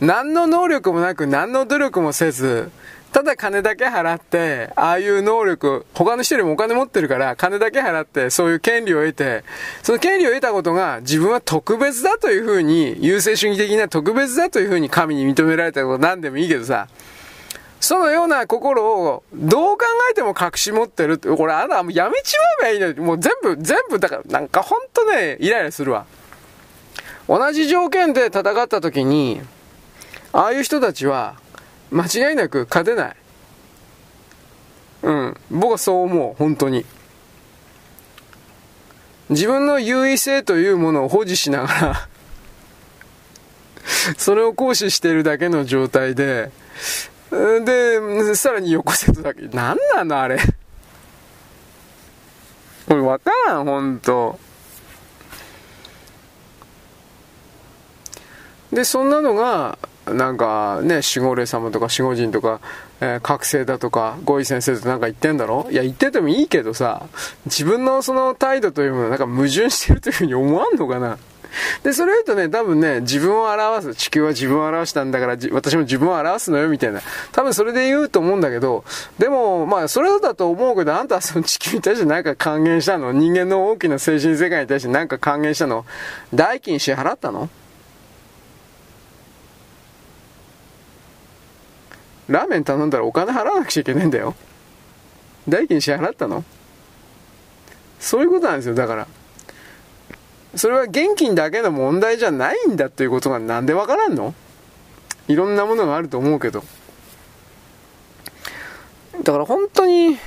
[0.00, 2.70] 何の能力もなく何の努力もせず、
[3.14, 9.44] ただ金だけ払って、ああいう能力、他の人よりもお金持ってるから、金だけ払って、そういう権利を得て、
[9.84, 16.88] その権利を得たことが自分は特別だというふうに、優勢主義的な特別だというふうに神に認められたことなんでもいいけどさ、
[17.78, 26.04] そのような心をどう考えても隠し持ってるって、これあなたもうやめちまえばいいのに、もう全部、全部、だからなんかほんとね、イライラするわ。
[27.28, 29.40] 同じ条件で戦った時に、
[30.32, 31.43] ああいう人たちは、
[31.90, 33.16] 間違いなく勝てない。
[35.02, 35.36] うん。
[35.50, 36.84] 僕はそう思う、本当に。
[39.30, 42.08] 自分の優位性というものを保持しながら
[44.18, 46.50] それを行使しているだけの状態で、
[47.30, 49.42] で、さらに横せとだけ。
[49.52, 50.38] 何なのあれ
[52.86, 54.38] これわからん、ほんと。
[58.72, 62.60] で、そんなのが、なんかね、守護霊様とか守護神とか、
[63.00, 65.66] えー、覚醒だとか、ゴイ先生となんか言ってんだろ？
[65.70, 67.06] いや、言っててもいいけどさ、
[67.46, 71.18] 自分のその態度というものはなんか矛盾してるというふうに思わんのかな？
[71.84, 73.94] で、それ言うとね、多分ね、自分を表す。
[73.94, 77.00] 地球は自分を表したんだから、私も自分を表すのよ、みたいな。
[77.30, 78.84] 多分それで言うと思うんだけど、
[79.20, 83.12] でも、まあ、それだと思うけど、あんたはその地球に対して何か還元したの？
[83.12, 85.86] 人間の大きな精神世界に対して何か還元したの？
[86.34, 87.48] 代金支払ったの？
[92.28, 94.34] ラーメン頼んだらお金払わなくちゃいけないんだよ。
[95.48, 96.44] 代金支払ったの？
[98.00, 99.06] そういうことなんですよ、だから。
[100.56, 104.34] それは現金だけの問題じゃないんだということがなんでわからんの？
[105.28, 106.62] いろんなものがあると思うけど。
[109.22, 110.18] だから本当に、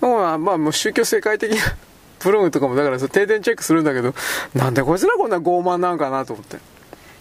[0.00, 1.56] まあ、まあ、もう宗教世界的な
[2.22, 4.14] ブログとかもだから定点チェックするんだけど、
[4.54, 6.58] なんでこいつらこんな傲慢なんかなと思って。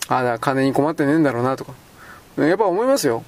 [0.08, 1.74] ああ、だから金に困ってねえんだろうなとか。
[2.38, 3.24] やっぱ思いますよ。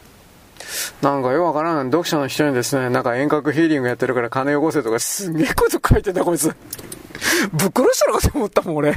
[1.02, 6.48] なんかよくわからん読者の人にですね、なんか遠隔ヒーリングやってるから金よこせとかすげえこと書いてんだこいつ。
[6.48, 8.96] ぶっ殺したのかと思ったもん俺。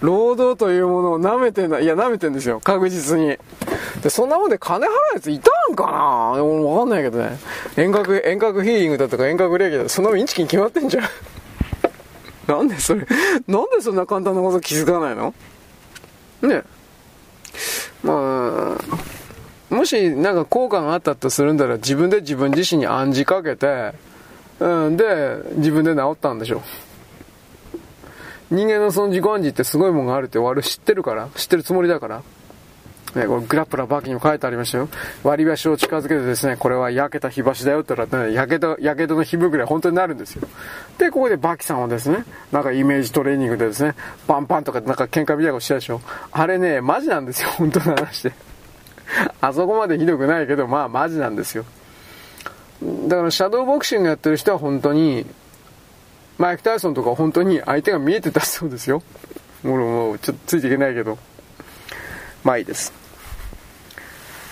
[0.00, 1.78] 労働というものを舐めてんだ。
[1.78, 2.60] いや、舐めてんですよ。
[2.60, 3.38] 確実に。
[4.02, 5.84] で、そんなもんで金払うやついたんか
[6.32, 6.36] な？
[6.36, 7.38] でもわかんないけどね。
[7.76, 11.04] 遠隔、遠隔ヒーリングだとか遠隔霊気だとか、そんなもんインチキに決まってんじゃん。
[12.48, 13.06] なんでそれ、
[13.46, 15.32] なんでそんな簡単なこと気づかないの？
[16.42, 16.64] ね
[18.02, 18.80] まあ、
[19.72, 23.92] もしなんか効果があったとするんだら自分で自分自身に暗示かけて、
[24.60, 26.60] うん、で、自分で治ったんでしょう。
[28.54, 32.22] 人間のその自己暗示ってすごいもんがあるって俺知ってるから、知ってるつもりだから。
[33.14, 34.88] ね、これグラップラーバーキにも書いてありましたよ。
[35.22, 40.48] 割り箸を近づけてですね、これは焼けた火箸だよって言ったら、ね、焼けた、焼けたの火袋は本当になるんですよ。
[40.98, 43.94] で、ここでバキさんはですね、なんかイメージトレーニングでですね、
[44.26, 46.00] パンパンとかなんか喧嘩みたいなことしたでしょ。
[46.30, 48.32] あれね、マジなんですよ、本当の話で。
[49.40, 51.64] あそこまでひどくないけど、まあマジなんですよ。
[53.08, 55.26] だからシャドーボクシングやってる人は本当に、
[56.38, 59.02] マイク・タイソンとか本当に相手が見えてたそうですよ。
[59.62, 61.18] もう、もう、ちょっとついていけないけど。
[62.42, 62.92] まあいいです。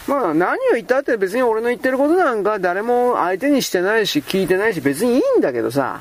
[0.07, 6.01] まあ何を言ったって別に俺の言ってることなんか誰も相手にしてないし聞いてないし別にいいんだけどさ、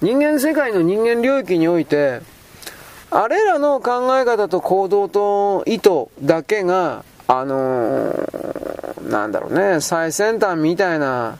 [0.00, 2.20] 人間世界の人間領域において、
[3.14, 11.36] あれらの考え方と行動と意図だけが、あのー、なんだろうね、最先端みたいな、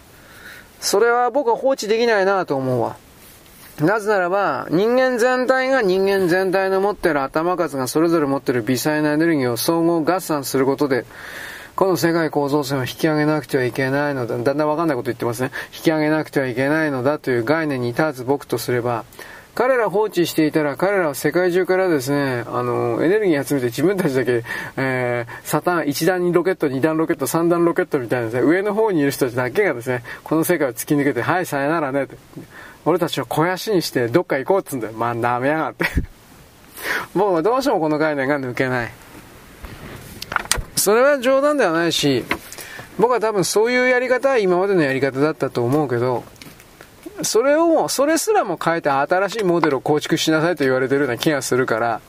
[0.81, 2.97] それは僕は放置できないなと思うわ。
[3.81, 11.07] なぜならば、人間全体が人間全体の持ってる頭数がそれぞれ持ってる微細なエネルギーを総合合算することで、
[11.75, 14.37] この世界構造線を引き上げなくてはいけないのだ。
[14.37, 15.53] だんだんわかんないこと言ってますね。
[15.75, 19.07] 引き上げなくてはいけないのだという概念に立つ僕とすれば、
[19.55, 24.45] 彼ら放置していたら、彼らは世界中からですね、あの、エネルギー集めて自分たちだけ、
[24.79, 32.09] えー、サタン、1段ロケット、2段ロケット、3段ロケットみたいなですね、上の方にいる人たちだけがですね、この世界を突き抜けて、はい、さよならね、
[32.87, 34.95] 俺たちを肥やしにしてどっか行こうっつうんだよ。
[34.95, 35.85] まあ、舐めやがって
[37.15, 38.93] もうどうしてもこの概念が抜けない。
[40.77, 42.25] それは冗談ではないし、
[42.99, 46.25] 僕は多分そういうやり方は今までのやり方だったと思うけど、
[47.23, 52.01] それを、それすらも変えて新しいモデルを構築しなさいと言われてるような気がするから、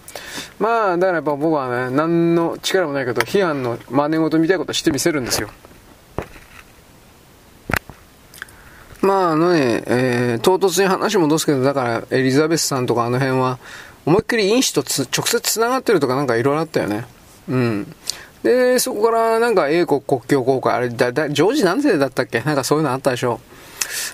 [0.59, 5.49] まあ、だからやっぱ僕はね、何の力もないけど、批判の真似事みたいなことしてみせるんですよ。
[9.01, 13.59] まああのね、えー、唐突に話戻すけど、だからエリザベスさんとかあの辺は、
[14.05, 17.05] 思いっきり因子と直接繋がってるとかなんかいろいろあったよね。
[17.49, 17.95] うん。
[18.43, 22.39] で、そこからなんか英国国境公開、あれ、だ、だ、ジョージ何世だったっけ？
[22.41, 23.41] なんかそういうのあったでしょ。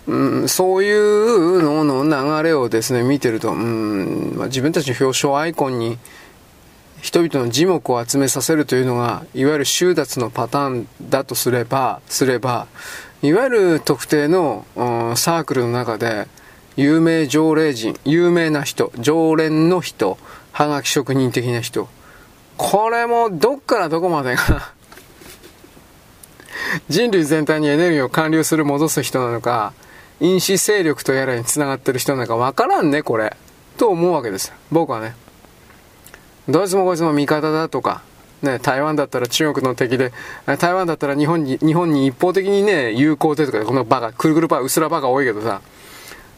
[0.07, 2.03] うん、そういうのの
[2.41, 5.97] 流れをですね、見てると、うん、まあ、自分たちの表彰アイコンに
[7.01, 12.67] 人々の耳目を集めさせるというのが、いわゆる収奪のパターンだとすれば、すれば、
[13.21, 14.65] いわゆる特定の、
[15.15, 16.27] サークルの中で、
[16.75, 20.17] 有名条例人、有名な人、常連の人、
[20.51, 21.87] はがき職人的な人。
[22.57, 24.73] これもどっからどこまでが
[26.89, 29.73] 人類全体にエネルギーを還流する戻す人なのか、
[30.19, 33.35] 因子勢力とやらに繋がってる人なのかわからんね、これ。
[33.77, 34.51] と思うわけです。
[34.71, 35.15] 僕はね。
[36.49, 38.01] どいつもこいつも味方だとか、
[38.41, 40.11] ね、台湾だったら中国の敵で、
[40.59, 45.61] 台湾だったら日本に、日本に一方的にね、友好でとか、このバカ、くるくるバカ、うすらバカ多いけどさ、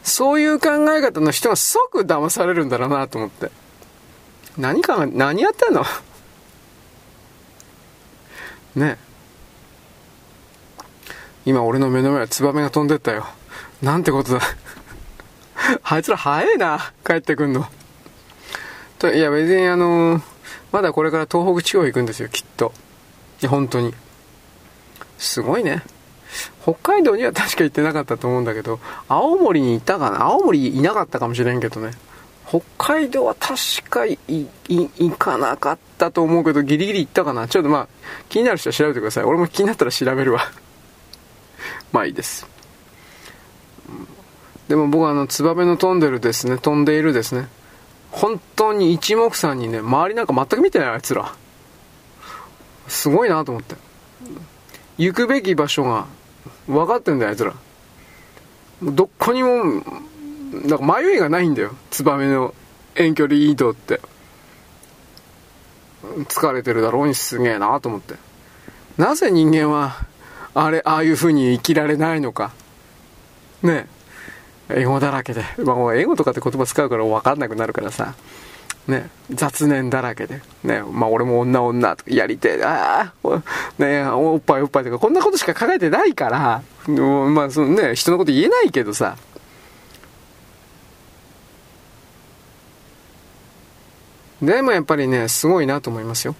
[0.02, 3.50] そういう考え方の人が即騙されるんだろうなと思って。
[4.58, 5.84] 何か、何やってんの
[8.76, 8.98] ね
[11.44, 13.26] 今俺の目の前はツバメが飛んでったよ。
[13.82, 14.40] なんてことだ。
[15.82, 17.66] あいつら早いな、帰ってくんの。
[18.98, 20.32] と、いや別にあのー
[20.72, 22.72] まだこれから東北地方行くんですよ、きっと。
[23.42, 23.92] いや、本当に。
[25.18, 25.82] すごいね。
[26.62, 31.92] 北海道には確か行ってなかったと思うんだけど、青森に行ったかな青森いなかったかもしれんけどね。
[32.48, 37.88] 北海道は確か、行かなかったと思うけど、ギリギリ行ったかなちょっとまあ、
[38.30, 39.24] 気になる人は調べてください。
[39.24, 40.40] 俺も気になったら調べるわ。
[41.92, 42.46] まあいいです。
[44.68, 47.48] でも僕はあの、ツバメの飛んでるですね、飛んでいるですね、
[48.10, 51.34] 本当に一目散にね、周りなんか全く見てないあいつら。
[52.88, 53.76] すごいなと思って。
[54.98, 56.06] 行くべき場所が
[56.66, 57.54] 分かってんだよ、あいつら。
[58.82, 59.82] どこにも、
[60.64, 61.74] なんか迷いがないんだよ。
[61.90, 62.54] ツバメの
[62.94, 64.00] 遠距離移動って。
[66.28, 68.14] 疲れてるだろうにすげえなと思って。
[68.98, 70.06] なぜ人間は、
[70.54, 72.52] あれ、ああいう風に生きられないのか。
[73.62, 73.86] ね。
[74.70, 78.14] 英語だらけで、まあ、英語とかって言葉使うから分かんなくなるからさ、
[78.86, 83.42] ね、雑念だらけで、ね、まあ俺も女女とかやりてえ、ああ、
[83.78, 89.16] ね、おっぱいおっぱいとかこんなことしか考えてないから、まあそのね、人のこと言えないけどさ、
[94.40, 96.34] でもやっぱりね、すごいなと思いますよ。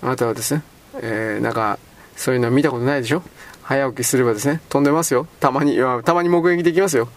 [0.00, 0.62] あなたはですね、
[0.94, 1.78] えー、なんか、
[2.16, 3.22] そういうのは見たことないでしょ？
[3.62, 5.28] 早起きすればですね、飛んでますよ。
[5.38, 7.08] たまに、たまに目撃できますよ。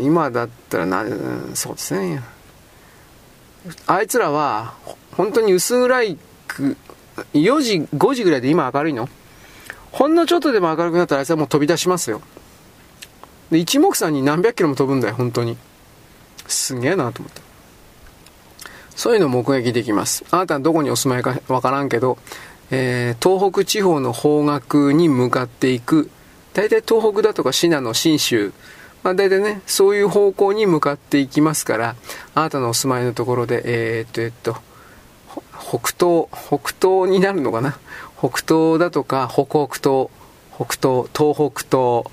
[0.00, 1.04] 今だったらな、
[1.54, 2.22] そうですね。
[3.86, 4.74] あいつらは、
[5.12, 6.18] 本当に薄暗い、
[7.34, 9.08] 4時、5時ぐらいで今明るいの？
[9.92, 12.20] ほんのちょっとでも明るくなったらあいつはもう飛び出しますよ。
[13.50, 15.56] で、一目散に何百キロも飛ぶんだよ、本当に。
[16.46, 17.42] すげえなと思って。
[18.94, 20.24] そういうのを目撃できます。
[20.30, 22.18] あなたはどこにお住まいかわからんけど、
[22.70, 26.10] えー、東北地方の方角に向かっていく、
[26.54, 28.52] 大体東北だとか信濃、信州、
[29.02, 31.96] まあ、大体ね、そういう方向に向かっていきますから、
[32.34, 34.56] あなたのお住まいのところで、えー、っと、えっと、
[35.60, 37.78] 北東、北東になるのかな？
[38.18, 40.08] 北東だとか、北北東、
[40.56, 42.04] 北東、東北東、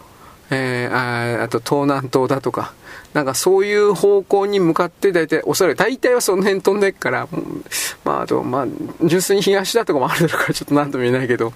[0.52, 2.74] えー、ああと東南東だとか、
[3.14, 7.28] なんかそういう方向に向かって大体、おそらく大体はその辺飛んでっから、
[8.04, 8.68] まああと、まあ、
[9.04, 11.54] 純粋に東だとかもあるからちょっと何とも言えないけど、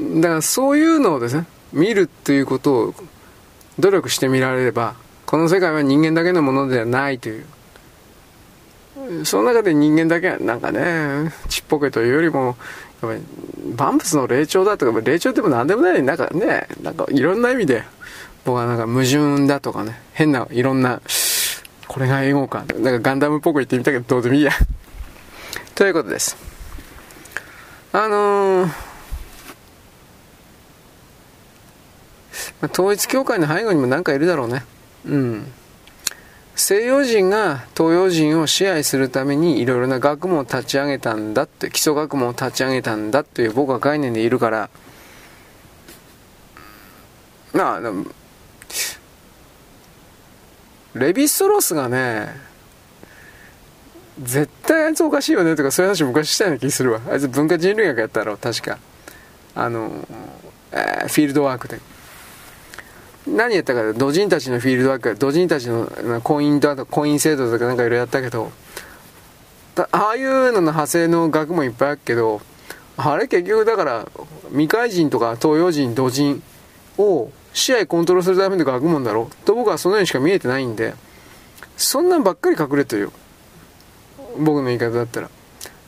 [0.00, 2.94] だからそういうのをですね、見るっていうことを
[3.78, 4.94] 努力してみられれば、
[5.24, 7.46] この世界は人間だけのものではないという。
[9.24, 12.56] その中で人間だけはなんかね、ちっぽけというよりも、
[13.76, 17.84] 万物の霊長だとか、霊長でも何でもない、なんかね、なんかいろんな意味で、
[18.44, 21.00] 僕はなんか矛盾だとかね、変ないろんな、
[21.88, 24.52] これが英語か、なんかガンダムっぽく言ってみたけど、どうでもいいや。
[25.74, 26.36] ということです。
[27.92, 28.72] あのー、ま
[32.62, 34.64] あ、統一教会の背後にも何かいるだろうね。
[35.06, 35.52] うん。
[36.56, 44.70] 西洋人が東洋人を支配するためにいろいろな学問を立ち上げたんだって基礎学問を立ち上げたんだという僕は概念でいるから。
[47.52, 47.80] まあ
[50.94, 52.28] レヴィストロースがね
[54.22, 57.00] 絶対あいつおかしいよねとかそういう話昔したような気するわ。
[57.10, 58.78] あいつ文化人類学やったろ確か。
[59.54, 60.08] あの、
[60.72, 61.80] えー、フィールドワークで。
[63.26, 65.86] 何やったか土人たちのフィールドワーク土人たちの
[66.22, 68.52] 婚姻と婚姻制度とかなんかいろいろやったけど
[69.76, 72.40] ああいうのの派生の学問いっぱいあるけど
[72.96, 74.08] あれ結局だから
[74.50, 76.42] 未開人とか東洋人土人
[76.98, 80.94] を支配コントロールするための学問だろと僕はそのようにしか見えてないんで
[81.76, 83.12] そんなんばっかり隠れてるよ。
[84.38, 85.30] 僕の言い方だったら。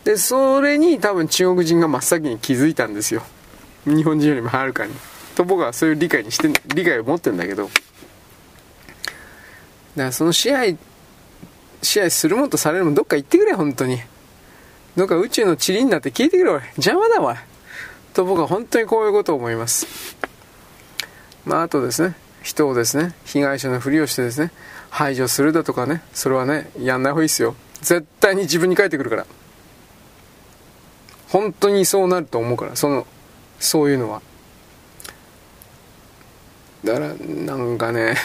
[0.04, 3.22] でそれに多分中国人が真っ先に気づいたんですよ。
[3.84, 4.94] 日本人よりもはるかに。
[5.38, 7.66] と僕はそういう理解にして理解を持ってるんだけど。
[7.66, 7.72] だか
[9.94, 10.76] らその支配
[11.80, 14.00] 支配するもんとされるもんどっか行ってくれ本当に。
[14.96, 16.62] どっか宇宙の塵になって消えてくれおい。
[16.76, 17.36] 邪魔だわ
[18.14, 19.86] と僕は本当にこういうことを思います。
[21.44, 22.16] まああとですね。
[22.42, 23.14] 人をですね。
[23.24, 24.50] 被害者のふりをしてですね。
[24.90, 26.02] 排除するだとかね。
[26.14, 27.54] それはねやんない方がいいですよ。
[27.80, 29.26] 絶対に自分に返ってくるから。
[31.28, 32.74] 本当にそうなると思うから。
[32.74, 33.06] その
[33.60, 34.20] そういうのは。
[36.84, 38.16] だからなんかね。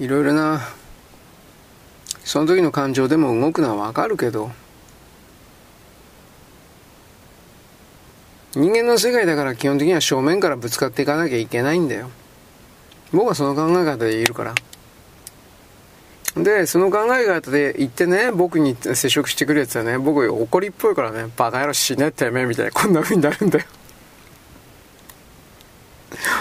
[0.00, 0.60] いろいろな
[2.24, 4.50] その時の感情でも動くのはわかるけど
[8.54, 12.10] 人間の世界だから基本的には正面からぶつかっていかなきゃいけないんだよ。
[13.12, 14.54] 僕はその考え方でいるから。
[16.36, 23.64] で、その考え方で言ってね、僕に接触してくるやつはね、僕怒りっぽいからね、バカ野郎死ねってめみたいな、こんな風になるんだよ。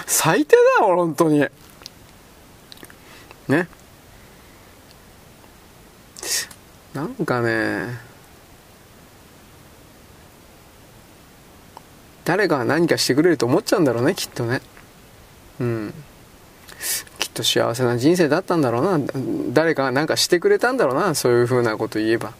[0.06, 1.40] 最低だよ、本当に。
[3.48, 3.68] ね。
[6.94, 8.00] なんかね、
[12.24, 14.62] 誰かが何かしてくれると思っちゃうんだろうね、きっとね。
[15.60, 15.94] うん。
[17.32, 19.06] っと幸せな人生だったんだろうな。
[19.54, 21.16] 誰かが何かしてくれたんだろうな。
[21.16, 22.34] そういうふうなこと言えば。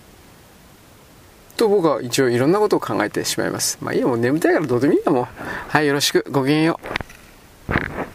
[1.58, 3.78] と僕は一応いろんなことを考えてしまいます。
[3.82, 4.10] まあいいよ。
[4.10, 6.26] もう眠たいからどうでもいいんだもんはいよろしく。
[6.30, 8.11] ごきげんよう。